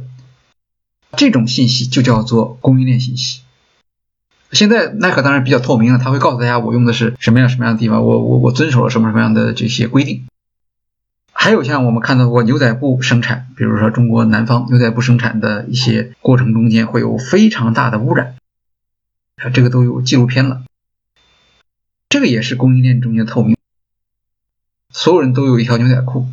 [1.16, 3.42] 这种信息就叫做供应链信息。
[4.50, 10.26] 现在耐克当然比较透明了，他会告诉大家我用的是什么样什么样的地方，我我我遵守了什么什么样的这些规定。
[11.40, 18.34] 还有像我们看到过牛仔布生产，比如说中国南方牛仔布生产的一些过程中间会有非常大的污染，
[19.36, 20.64] 啊，这个都有纪录片了。
[22.08, 23.56] 这个也是供应链中间的透明。
[24.90, 26.26] 所有人都有一条牛仔裤，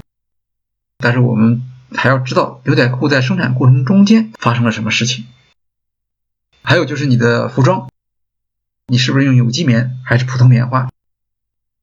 [0.97, 5.25] 但是我们还要知道牛仔裤在生产过程中间发生了什么事情。
[6.63, 7.89] 还有就是你的服装，
[8.87, 10.89] 你是不是用有机棉还是普通棉花？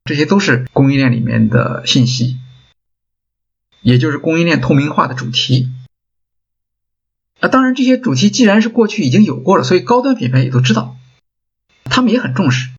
[0.05, 2.41] 这些都是供应链里面的信息，
[3.83, 5.70] 也就是供应链透明化的主题。
[7.41, 10.97] 啊，当然这些主题既然是过去已经有过了，所以高端品牌也都知道，
[11.85, 12.70] 他们也很重视。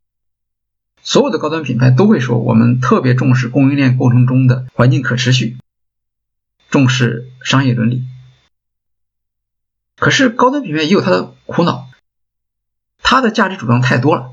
[1.02, 5.58] 所有的高端品牌都会说，我们特别重视供应链过程中的环境可持续，
[6.70, 8.04] 重视商业伦理。
[9.98, 11.90] 可是高端品牌也有它的苦恼，
[13.02, 14.32] 它的价值主张太多了，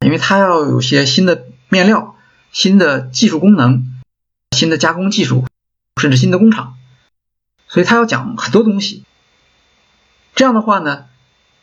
[0.00, 2.16] 因为它要有些新的面料、
[2.52, 3.86] 新的技术功能、
[4.50, 5.46] 新的加工技术，
[6.00, 6.76] 甚至新的工厂，
[7.68, 9.04] 所以他要讲很多东西。
[10.34, 11.06] 这样的话呢，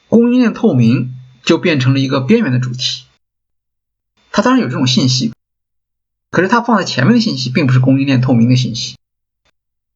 [0.08, 3.06] 供应链透明就变成了一个边缘的主题。
[4.32, 5.34] 他当然有这种信息，
[6.30, 8.96] 可是他放在前面的信息并不是供应链透明的信息，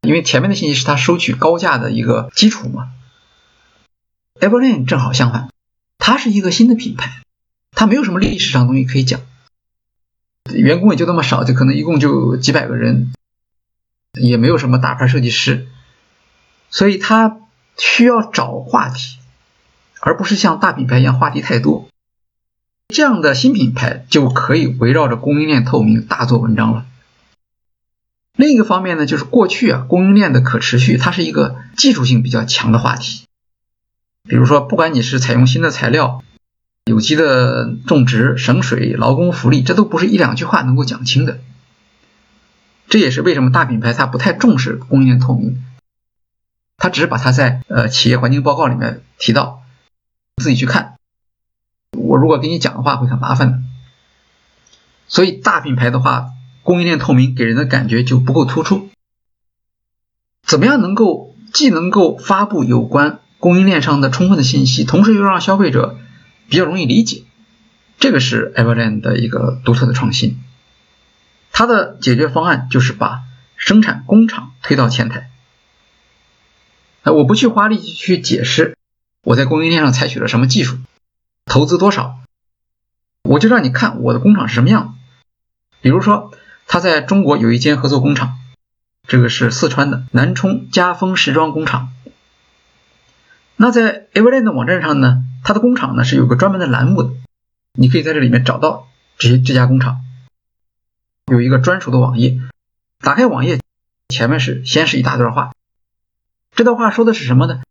[0.02, 2.92] 因为前面的信息是他收取高价的一个基础嘛。
[4.40, 5.50] Everlane 正好相反，
[6.00, 7.22] 它是一个新的品牌，
[7.72, 9.22] 它没有什么历史上的东西可以讲，
[10.52, 13.14] 员工也就那么少，就可能一共就几百个人，
[14.20, 15.68] 也没有什么大牌设计师，
[16.70, 17.38] 所以他。
[17.76, 19.18] 需要找话题，
[20.00, 21.88] 而不是像大品牌一样话题太多。
[22.90, 26.86] 这样的新品牌就可以围绕着供应链透明大做文章了。
[28.38, 33.26] 另一个方面呢，就是过去啊，供应链的可持续它是一个技术性比较强的话题。
[34.30, 36.24] 比如说，不管你是采用新的材料、
[36.86, 41.40] 有机的种植、省水、劳工福利，这都不是一两句话能够讲清的。
[42.94, 45.66] 这也是为什么大品牌它不太重视供应链透明。
[46.78, 49.64] 它只是把它在呃企业环境报告里面提到，
[50.38, 50.94] 自己去看。
[51.98, 53.60] 我如果给你讲的话会很麻烦的。
[55.08, 58.90] 所以大品牌的话，供应链透明给人的感觉就不够突出。
[60.46, 65.98] 怎么样能够既能够发布有关供应链上的充分的信息，同时又让消费者
[66.48, 67.24] 比较容易理解？
[67.98, 70.44] 这个是 Everland 的一个独特的创新。
[71.54, 73.22] 它的解决方案就是把
[73.56, 75.30] 生产工厂推到前台。
[77.04, 78.78] 我不去花力气去解释
[79.24, 80.78] 我在供应链上采取了什么技术，
[81.46, 82.18] 投资多少，
[83.22, 84.98] 我就让你看我的工厂是什么样。
[85.82, 86.32] 比如说，
[86.66, 88.40] 他在中国有一间合作工厂，
[89.08, 91.94] 这个是四川的南充家风时装工厂。
[93.58, 97.14] 那在 Everland 的网站上呢，它的工厂呢是有个专门的栏目的，
[97.74, 98.88] 你可以在这里面找到
[99.18, 100.02] 这些这家工厂，
[101.26, 102.40] 有一个专属的网页。
[103.00, 103.60] 打开网页，
[104.10, 105.54] 前面是先是一大段话。
[106.52, 107.62] 这段话说的是什么呢？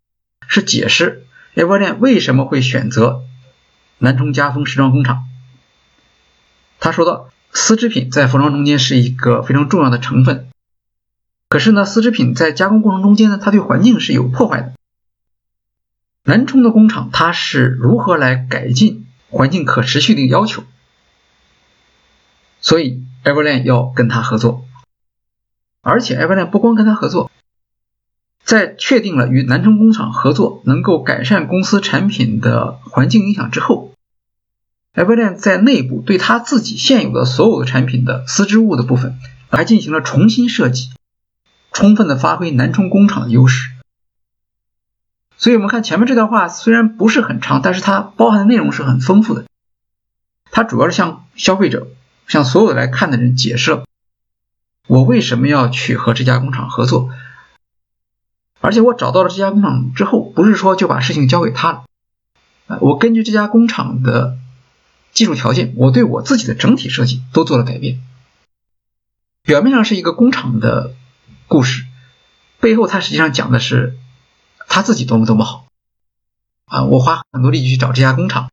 [0.49, 3.25] 是解释 Everland 为什么会选择
[3.99, 5.25] 南充家风时装工厂。
[6.81, 10.51] 他说到，丝织品在服装中间是一个非常重要的成分，
[11.49, 14.73] 可是呢，丝织品在加工过程中间呢，它对环境是有破坏的。
[16.25, 20.65] 南充的工厂它是如何来改进环境可持续的要求？
[22.61, 24.65] 所以 Everland 要跟他合作，
[25.81, 27.31] 而且 Everland 不光跟他合作。
[28.45, 33.93] 在确定了与南充工厂合作能够改善公司产品的环境影响之后
[34.95, 39.19] ，Everland 在内部对他自己现有的所有的产品的丝织物的部分
[39.49, 40.91] 还进行了重新设计，
[41.73, 43.71] 充分的发挥南充工厂的优势。
[45.37, 49.45] 所以，我们看前面这段话虽然不是很长，但是它包含的内容是很丰富的。
[50.51, 51.87] 它主要是向消费者、
[52.27, 53.83] 向所有来看的人解释
[54.87, 57.11] 我为什么要去和这家工厂合作。
[58.61, 61.85] 而且我找到了这家工厂之后，不是说就把事情交给他了，
[62.69, 64.39] 啊，我根据这家工厂的
[65.13, 68.01] 技术条件，我对我自己的整体设计都做了改变。
[69.43, 70.95] 表面上是一个工厂的
[71.49, 71.85] 故事，
[72.61, 73.99] 背后它实际上讲的是
[74.69, 75.67] 他自己多么多么好，
[76.67, 78.49] 啊，我花很多力气去找这家工厂，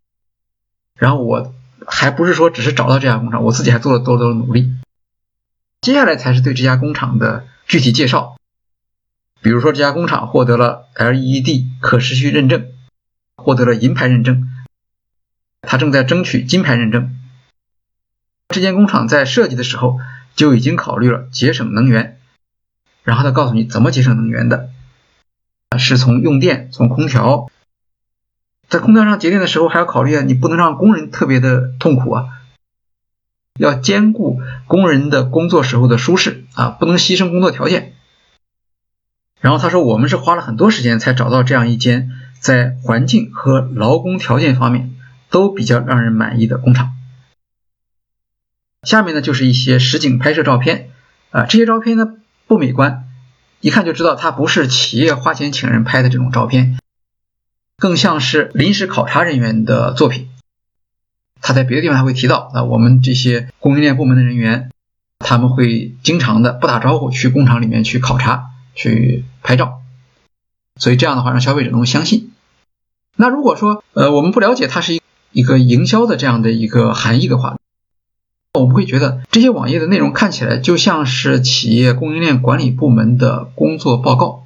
[0.96, 1.54] 然后我
[1.92, 4.76] 还不是说只是找到这家工厂，我自己还做了多多的努力。
[5.82, 8.38] 接下来才是对这家工厂的具体介绍。
[9.42, 12.72] 比如说，这家工厂获得了 LED 可持续认证，
[13.36, 14.50] 获得了银牌认证，
[15.62, 17.16] 它正在争取金牌认证。
[18.50, 20.00] 这间工厂在设计的时候
[20.36, 22.20] 就已经考虑了节省能源，
[23.04, 24.70] 然后他告诉你怎么节省能源的，
[25.78, 27.50] 是从用电，从空调，
[28.70, 32.26] 在空调上节电的时候还要考虑啊，你不能让工人特别的痛苦啊，
[33.60, 37.96] 要兼顾工人的工作时候的舒适啊，不能牺牲工作条件。
[39.42, 44.94] 然后他说：“我们是花了很多时间才找到这样一间在环境和劳工条件方面
[45.30, 46.92] 都比较让人满意的工厂。”
[48.84, 50.92] 下面呢就是一些实景拍摄照片
[51.32, 52.18] 啊，这些照片呢
[52.48, 53.08] 不美观，
[53.62, 56.78] 一看就知道它不是企业花钱请人拍的这种照片，
[57.80, 60.30] 更像是临时考察人员的作品。
[61.42, 64.70] 他在别的地方还会提到啊，我们这些供应链部门的人员，
[65.18, 68.46] 他们会经常的不打招呼去工厂里面去考察。
[68.76, 69.82] 去拍照，
[70.78, 72.32] 所以这样的话让消费者能够相信。
[73.18, 75.02] 那如果说呃我们不了解它是一
[75.34, 77.58] 一个营销的这样的一个含义的话，
[78.54, 84.46] 我们会觉得这些网页的内容看起来就像是企业供应链管理部门的工作报告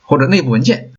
[0.00, 0.93] 或者内部文件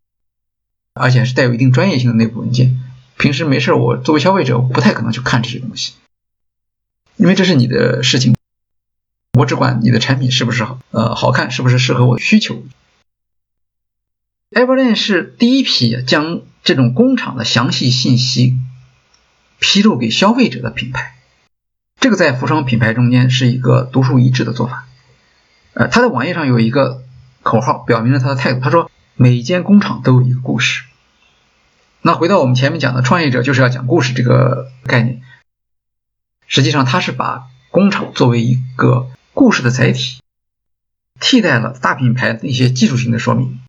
[0.96, 2.80] 而且是带有一定专业性的内部文件。
[3.18, 5.94] 平时没事，我作为消费者不太可能去看这些东西，
[7.18, 8.36] 因为这是你的事情，
[9.38, 12.64] 我只管你的产品是不是好呃好看，是不是适合我的需求。
[14.52, 18.58] Everland 是第一批将这种工厂的详细信息
[19.60, 21.16] 披露给消费者的品牌，
[22.00, 24.88] 这个在服装品牌中间是一个独树一帜的做法。
[25.74, 27.04] 呃，他的网页上有一个
[27.44, 28.62] 口号，表明了他的态度。
[28.62, 30.84] 他说：“每间工厂都有一个故事。”
[32.02, 35.22] 那回到我们前面讲的创业者就是要讲故事这个概念，
[36.46, 40.20] 实际上他是把工厂作为一个故事的载体，
[41.20, 43.60] 替代了大品牌的一些技术性的说明。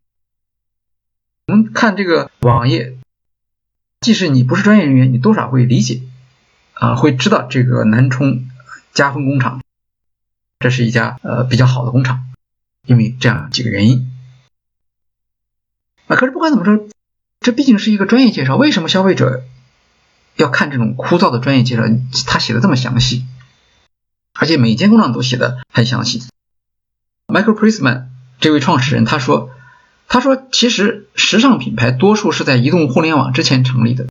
[1.47, 2.95] 我们看这个网页，
[4.01, 6.03] 即使你不是专业人员，你多少会理解
[6.73, 8.47] 啊，会知道这个南充
[8.93, 9.63] 加丰工厂，
[10.59, 12.27] 这是一家呃比较好的工厂，
[12.85, 14.11] 因为这样几个原因。
[16.07, 16.87] 啊，可是不管怎么说。
[17.39, 19.43] 这毕竟是一个专业介绍，为什么消费者
[20.35, 21.83] 要看这种枯燥的专业介绍？
[22.25, 23.25] 他写的这么详细，
[24.33, 26.23] 而且每间工厂都写的很详细。
[27.27, 28.07] Michael Prisman
[28.39, 29.51] 这位创始人他说
[30.09, 34.07] ：“他说其实时尚品牌多数是在移动互联网之前成立的，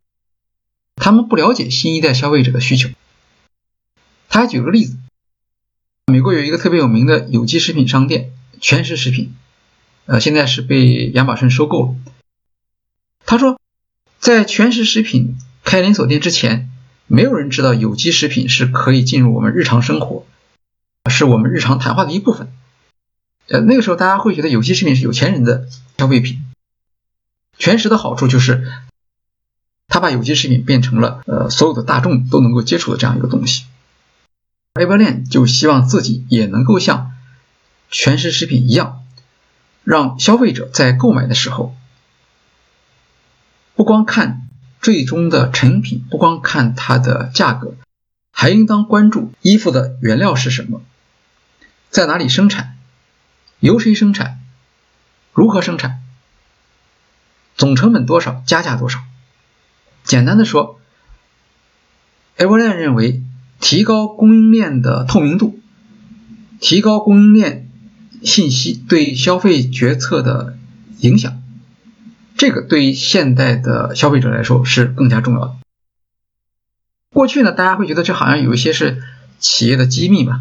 [0.94, 2.88] 他们不了解新一代消费者的需求。”
[4.30, 4.96] 他还举个例子，
[6.06, 9.34] 美国有一个特别有名的有机食品商店全食食品，
[10.06, 11.94] 呃，现在是被亚马逊收购了。
[13.24, 13.60] 他说，
[14.20, 16.70] 在全食食品开连锁店之前，
[17.08, 20.24] 没有人知道有机食品是可以进入我们日常生活，
[21.10, 22.52] 是我们日常谈话的一部分。
[23.48, 26.40] 呃，那个时候大家会觉得有机食品是有钱人的消费品。
[27.58, 28.64] 全食的好处就是，
[29.88, 33.64] 他把有机食品变成了呃所有的大众都能够接触的这样一个东西。
[34.74, 37.12] Everland 就希望自己也能够像
[37.90, 39.04] 全食食品一样，
[39.86, 41.76] 让消费者在购买的时候。
[43.76, 44.48] 不光看
[44.80, 47.76] 最终的成品，不光看它的价格，
[48.32, 50.82] 还应当关注衣服的原料是什么，
[51.88, 52.76] 在哪里生产，
[53.60, 54.40] 由谁生产，
[55.32, 56.02] 如何生产，
[57.54, 59.04] 总成本多少，加价多少。
[60.02, 60.80] 简单的说
[62.38, 63.22] e v e r l a n 认为，
[63.60, 65.60] 提高供应链的透明度，
[66.60, 67.65] 提高供应链
[68.22, 70.56] 信息对消费决策的
[70.98, 71.42] 影响。
[72.36, 75.56] 这个对于现代的消费者来说是更加重要的。
[77.10, 79.02] 过去呢，大家会觉得这好像有一些是
[79.38, 80.40] 企业的机密吧，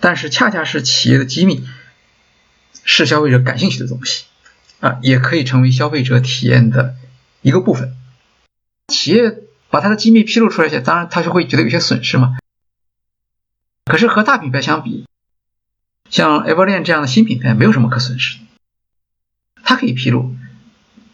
[0.00, 1.64] 但是恰恰是企业的机密
[2.84, 4.24] 是消费者感兴趣的东西
[4.80, 6.96] 啊，也可以成为消费者体验的
[7.40, 7.94] 一个部分。
[8.88, 9.38] 企业
[9.70, 12.36] 把它的机密披露出来些，当然他就会觉得有些损失嘛。
[13.86, 15.06] 可是和大品牌相比，
[16.12, 18.44] 像 Everland 这样的新品牌没有什么可损失的，
[19.64, 20.36] 它可以披露。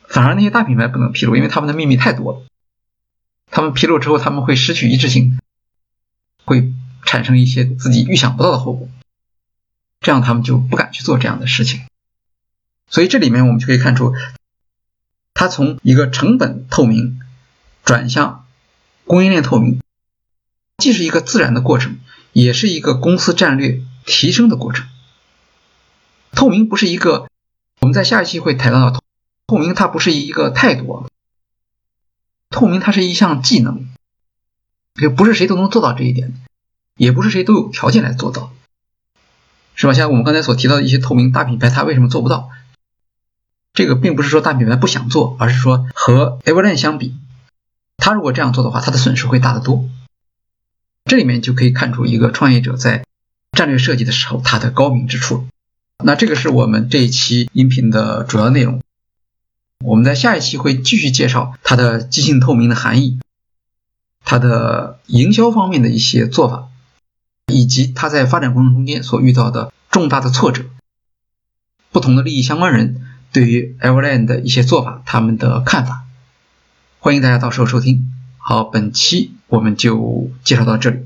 [0.08, 2.42] 反而那些大品牌不能披露，因为他们的秘密太多了。
[3.48, 5.38] 他们披露之后，他们会失去一致性，
[6.44, 6.72] 会
[7.06, 8.88] 产生一些自己预想不到的后果，
[10.00, 11.82] 这样他们就不敢去做这样的事情。
[12.90, 14.14] 所以这里面我们就可以看出，
[15.32, 17.20] 它从一个成本透明
[17.84, 18.46] 转向
[19.04, 19.80] 供应链透明，
[20.76, 22.00] 既是一个自然的过程，
[22.32, 24.88] 也是一个公司战略提升的过程。
[26.32, 27.28] 透明不是一个，
[27.80, 29.00] 我们在下一期会谈到的。
[29.46, 31.06] 透明它不是一个态度，
[32.50, 33.88] 透明它是一项技能，
[35.00, 36.34] 也不是谁都能做到这一点，
[36.96, 38.52] 也不是谁都有条件来做到，
[39.74, 39.94] 是吧？
[39.94, 42.50] 像我们刚才所提到的一些透明大品牌，它为什么做不到？
[43.72, 47.16] 这个并不是说大品牌不想做，而是说和 Everland 相比，
[47.96, 49.88] 它如果这样做的话，它的损失会大得多。
[51.04, 53.04] 这里面就可以看出一个创业者在
[53.52, 55.46] 战略设计的时候它的高明之处。
[56.04, 58.80] 那这个是我们这一期音频的主要内容。
[59.84, 63.20] 我们在下一期会继续介绍它的即兴透明的含义，
[64.24, 66.68] 它的营销方面的一些做法，
[67.46, 70.64] 以及它在发展过程中间所遇到的重大的挫折，
[71.90, 76.04] 不同的利益相关人对于 Everland 的一些做法他们的看法，
[76.98, 78.12] 欢迎大家到时候收听。
[78.38, 81.00] 好，本期我们就介绍到这里，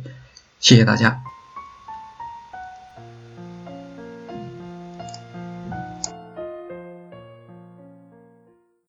[0.61, 1.23] 谢谢大家。